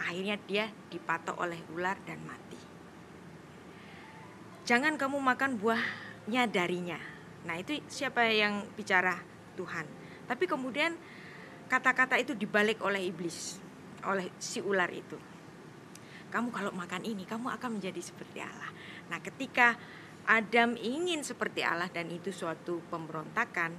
[0.00, 2.58] Akhirnya dia dipatok oleh ular dan mati.
[4.64, 7.09] Jangan kamu makan buahnya darinya.
[7.48, 9.16] Nah itu siapa yang bicara
[9.56, 9.86] Tuhan.
[10.28, 10.96] Tapi kemudian
[11.70, 13.60] kata-kata itu dibalik oleh iblis,
[14.04, 15.16] oleh si ular itu.
[16.30, 18.70] Kamu kalau makan ini, kamu akan menjadi seperti Allah.
[19.10, 19.74] Nah ketika
[20.28, 23.72] Adam ingin seperti Allah dan itu suatu pemberontakan.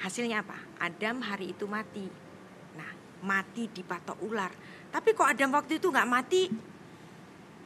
[0.00, 0.56] Hasilnya apa?
[0.80, 2.08] Adam hari itu mati.
[2.74, 4.50] Nah, mati dipatok ular.
[4.88, 6.48] Tapi kok Adam waktu itu nggak mati?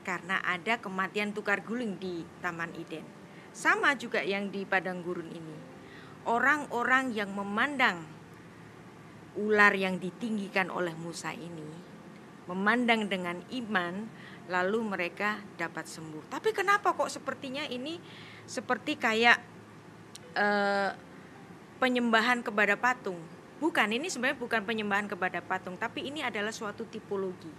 [0.03, 3.24] Karena ada kematian tukar guling di Taman Eden.
[3.55, 5.57] Sama juga yang di padang gurun ini.
[6.27, 8.03] Orang-orang yang memandang
[9.39, 11.71] ular yang ditinggikan oleh Musa ini,
[12.51, 14.11] memandang dengan iman,
[14.51, 16.27] lalu mereka dapat sembuh.
[16.35, 18.03] Tapi kenapa kok sepertinya ini
[18.43, 19.39] seperti kayak
[20.35, 20.91] uh,
[21.79, 23.23] penyembahan kepada patung?
[23.63, 27.53] Bukan, ini sebenarnya bukan penyembahan kepada patung, tapi ini adalah suatu tipologi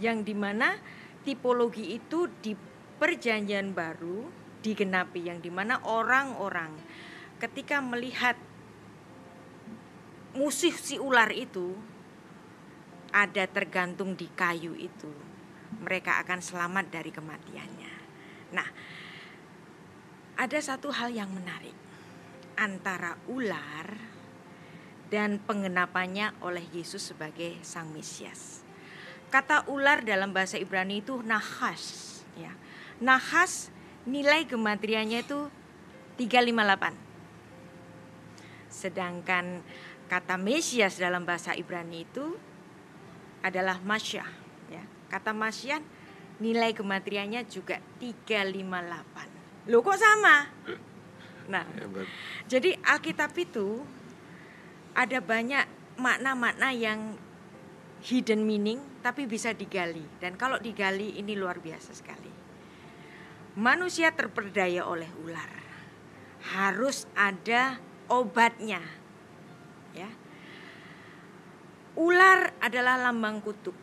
[0.00, 0.74] yang di mana
[1.22, 2.56] tipologi itu di
[2.96, 6.76] perjanjian baru digenapi yang di mana orang-orang
[7.40, 8.36] ketika melihat
[10.36, 11.74] musuh si ular itu
[13.10, 15.10] ada tergantung di kayu itu
[15.82, 17.92] mereka akan selamat dari kematiannya.
[18.54, 18.68] Nah,
[20.38, 21.74] ada satu hal yang menarik
[22.58, 23.96] antara ular
[25.10, 28.62] dan pengenapannya oleh Yesus sebagai Sang Mesias.
[29.30, 32.50] Kata ular dalam bahasa Ibrani itu nahas, ya.
[32.98, 33.70] Nahas
[34.06, 35.50] nilai gematriannya itu
[36.20, 36.94] 358.
[38.70, 39.62] Sedangkan
[40.06, 42.36] kata Mesias dalam bahasa Ibrani itu
[43.40, 44.40] adalah masyah
[45.10, 45.82] Kata Masyan
[46.38, 49.68] nilai kematriannya juga 358.
[49.68, 50.46] Loh kok sama?
[51.50, 51.66] Nah,
[52.52, 53.82] jadi Alkitab itu
[54.94, 55.66] ada banyak
[55.98, 57.18] makna-makna yang
[58.00, 62.39] hidden meaning tapi bisa digali dan kalau digali ini luar biasa sekali.
[63.58, 65.50] Manusia terperdaya oleh ular.
[66.54, 68.78] Harus ada obatnya.
[69.90, 70.06] Ya.
[71.98, 73.74] Ular adalah lambang kutub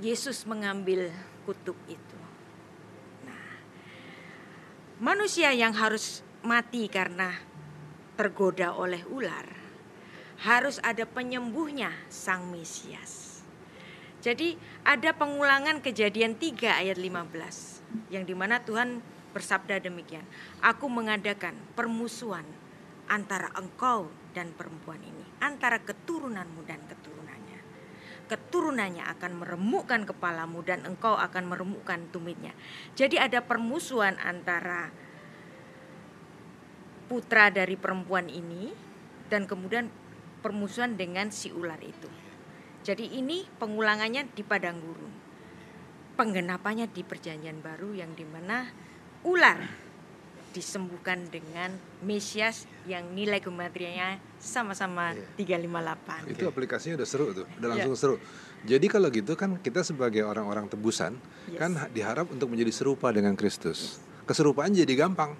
[0.00, 1.12] Yesus mengambil
[1.44, 2.18] kutub itu.
[3.28, 3.60] Nah,
[4.98, 7.36] manusia yang harus mati karena
[8.16, 9.46] tergoda oleh ular
[10.42, 13.44] harus ada penyembuhnya Sang Mesias.
[14.24, 17.71] Jadi ada pengulangan kejadian 3 ayat 15
[18.08, 19.00] yang di mana Tuhan
[19.32, 20.24] bersabda demikian.
[20.60, 22.44] Aku mengadakan permusuhan
[23.08, 27.22] antara engkau dan perempuan ini, antara keturunanmu dan keturunan
[28.32, 32.56] keturunannya akan meremukkan kepalamu dan engkau akan meremukkan tumitnya.
[32.96, 34.88] Jadi ada permusuhan antara
[37.12, 38.72] putra dari perempuan ini
[39.28, 39.92] dan kemudian
[40.40, 42.08] permusuhan dengan si ular itu.
[42.82, 45.21] Jadi ini pengulangannya di padang gurun.
[46.22, 48.70] Penggenapannya di perjanjian baru yang di mana
[49.26, 49.58] ular
[50.52, 55.58] disembuhkan dengan Mesias yang nilai kematiannya sama-sama iya.
[55.66, 56.30] 358.
[56.30, 58.02] Itu aplikasinya udah seru tuh, udah langsung yeah.
[58.06, 58.16] seru.
[58.62, 61.18] Jadi kalau gitu kan kita sebagai orang-orang tebusan
[61.50, 61.58] yes.
[61.58, 63.98] kan diharap untuk menjadi serupa dengan Kristus.
[64.22, 65.34] Keserupaan jadi gampang.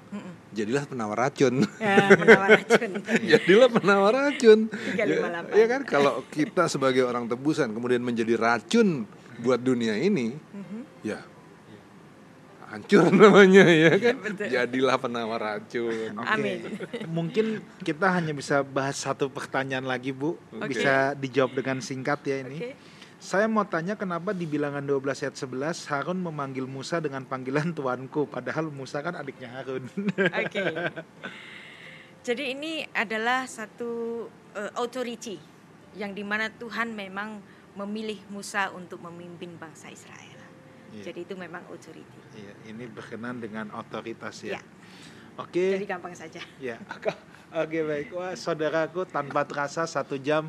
[0.50, 1.62] Jadilah penawar racun.
[1.78, 2.90] Ya, penawar racun.
[3.30, 4.58] Jadilah penawar racun.
[4.98, 4.98] 358.
[4.98, 9.06] Ya, ya kan kalau kita sebagai orang tebusan kemudian menjadi racun
[9.38, 10.71] buat dunia ini, mm -hmm.
[11.02, 11.20] Ya.
[12.72, 14.16] Hancur namanya ya kan?
[14.48, 16.16] ya, jadilah penawar racun.
[16.16, 16.32] Okay.
[16.32, 16.58] amin.
[17.04, 20.40] Mungkin kita hanya bisa bahas satu pertanyaan lagi bu.
[20.56, 20.72] Okay.
[20.72, 22.56] bisa dijawab dengan singkat ya ini.
[22.56, 22.74] Okay.
[23.22, 28.26] saya mau tanya kenapa di bilangan 12 ayat 11 Harun memanggil Musa dengan panggilan tuanku
[28.26, 29.86] padahal Musa kan adiknya Harun?
[29.86, 30.50] Oke.
[30.50, 30.90] Okay.
[32.26, 34.26] jadi ini adalah satu
[34.58, 35.38] uh, authority
[35.94, 37.38] yang di mana Tuhan memang
[37.78, 40.31] memilih Musa untuk memimpin bangsa Israel
[40.92, 41.04] Iya.
[41.08, 42.18] Jadi itu memang authority.
[42.36, 44.56] Iya, ini berkenan dengan otoritas ya.
[44.56, 44.60] ya.
[45.40, 45.56] Oke.
[45.56, 45.70] Okay.
[45.80, 46.40] Jadi gampang saja.
[46.60, 46.76] Ya.
[46.92, 47.10] Oke
[47.52, 48.06] okay, baik.
[48.12, 50.44] Wah saudaraku tanpa terasa satu jam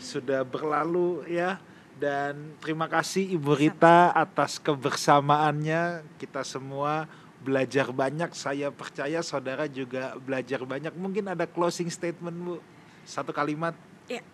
[0.00, 1.60] sudah berlalu ya.
[1.92, 6.02] Dan terima kasih Ibu Rita atas kebersamaannya.
[6.16, 7.04] Kita semua
[7.44, 8.32] belajar banyak.
[8.32, 10.96] Saya percaya saudara juga belajar banyak.
[10.96, 12.56] Mungkin ada closing statement Bu.
[13.04, 13.76] Satu kalimat.
[14.08, 14.24] Ya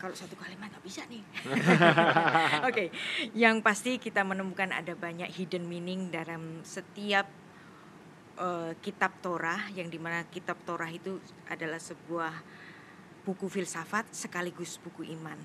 [0.00, 1.20] kalau satu kalimat nggak bisa nih.
[1.44, 2.88] Oke, okay.
[3.36, 7.28] yang pasti kita menemukan ada banyak hidden meaning dalam setiap
[8.40, 11.20] uh, kitab Torah, yang di mana kitab Torah itu
[11.52, 12.32] adalah sebuah
[13.28, 15.36] buku filsafat sekaligus buku iman,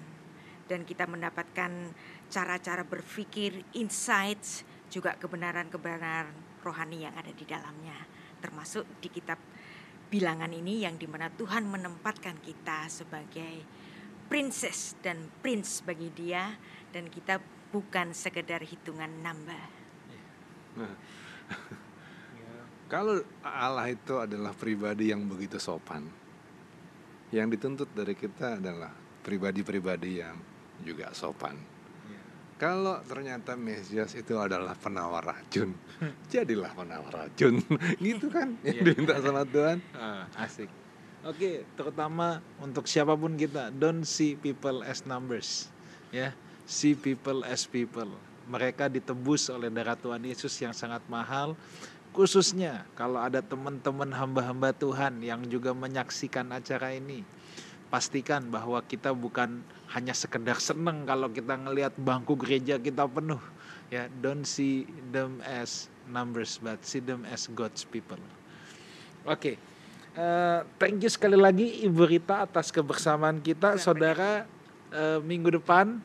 [0.71, 1.91] dan kita mendapatkan
[2.31, 6.31] cara-cara berpikir, insights, juga kebenaran-kebenaran
[6.63, 8.07] rohani yang ada di dalamnya,
[8.39, 9.37] termasuk di kitab
[10.07, 13.83] bilangan ini yang di mana Tuhan menempatkan kita sebagai
[14.25, 16.57] princess dan prince bagi dia
[16.89, 17.37] dan kita
[17.69, 19.67] bukan sekedar hitungan nambah.
[20.79, 20.93] Nah,
[22.93, 26.07] kalau Allah itu adalah pribadi yang begitu sopan,
[27.35, 28.91] yang dituntut dari kita adalah
[29.25, 30.37] pribadi-pribadi yang
[30.83, 31.57] juga sopan.
[32.07, 32.21] Ya.
[32.55, 35.75] Kalau ternyata Mesias itu adalah penawar racun,
[36.31, 37.59] jadilah penawar racun,
[38.05, 38.55] gitu kan?
[38.63, 38.83] Yang ya.
[38.87, 39.77] diminta sama Tuhan.
[39.95, 40.84] Ah, asik.
[41.25, 45.73] Oke, okay, terutama untuk siapa pun kita, don't see people as numbers,
[46.13, 46.29] ya,
[46.69, 48.05] see people as people.
[48.45, 51.57] Mereka ditebus oleh darah Tuhan Yesus yang sangat mahal.
[52.13, 57.25] Khususnya kalau ada teman-teman hamba-hamba Tuhan yang juga menyaksikan acara ini,
[57.89, 59.65] pastikan bahwa kita bukan
[59.97, 63.41] hanya sekedar seneng kalau kita ngelihat bangku gereja kita penuh.
[63.89, 68.21] Ya, don't see them as numbers, but see them as God's people.
[69.25, 69.41] Oke.
[69.41, 69.57] Okay.
[70.15, 74.47] Uh, thank you sekali lagi Ibu Rita atas kebersamaan kita, saudara.
[74.87, 75.99] Uh, minggu depan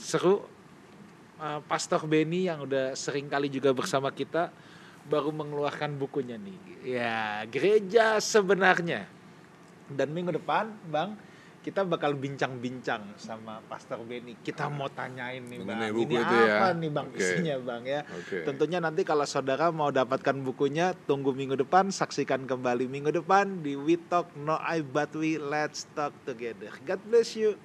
[0.00, 0.48] seru.
[1.36, 4.48] Uh, Pastor Benny yang udah sering kali juga bersama kita
[5.12, 6.60] baru mengeluarkan bukunya nih.
[6.96, 9.04] Ya, gereja sebenarnya.
[9.92, 11.20] Dan minggu depan, Bang,
[11.60, 14.40] kita bakal bincang-bincang sama Pastor Benny.
[14.40, 16.68] Kita mau tanyain nih Bang, buku ini apa ya?
[16.72, 17.20] nih Bang okay.
[17.20, 18.00] isinya Bang ya.
[18.24, 18.48] Okay.
[18.48, 23.76] Tentunya nanti kalau saudara mau dapatkan bukunya, tunggu minggu depan, saksikan kembali minggu depan di
[23.76, 26.72] We Talk No I But We Let's Talk Together.
[26.88, 27.60] God bless you.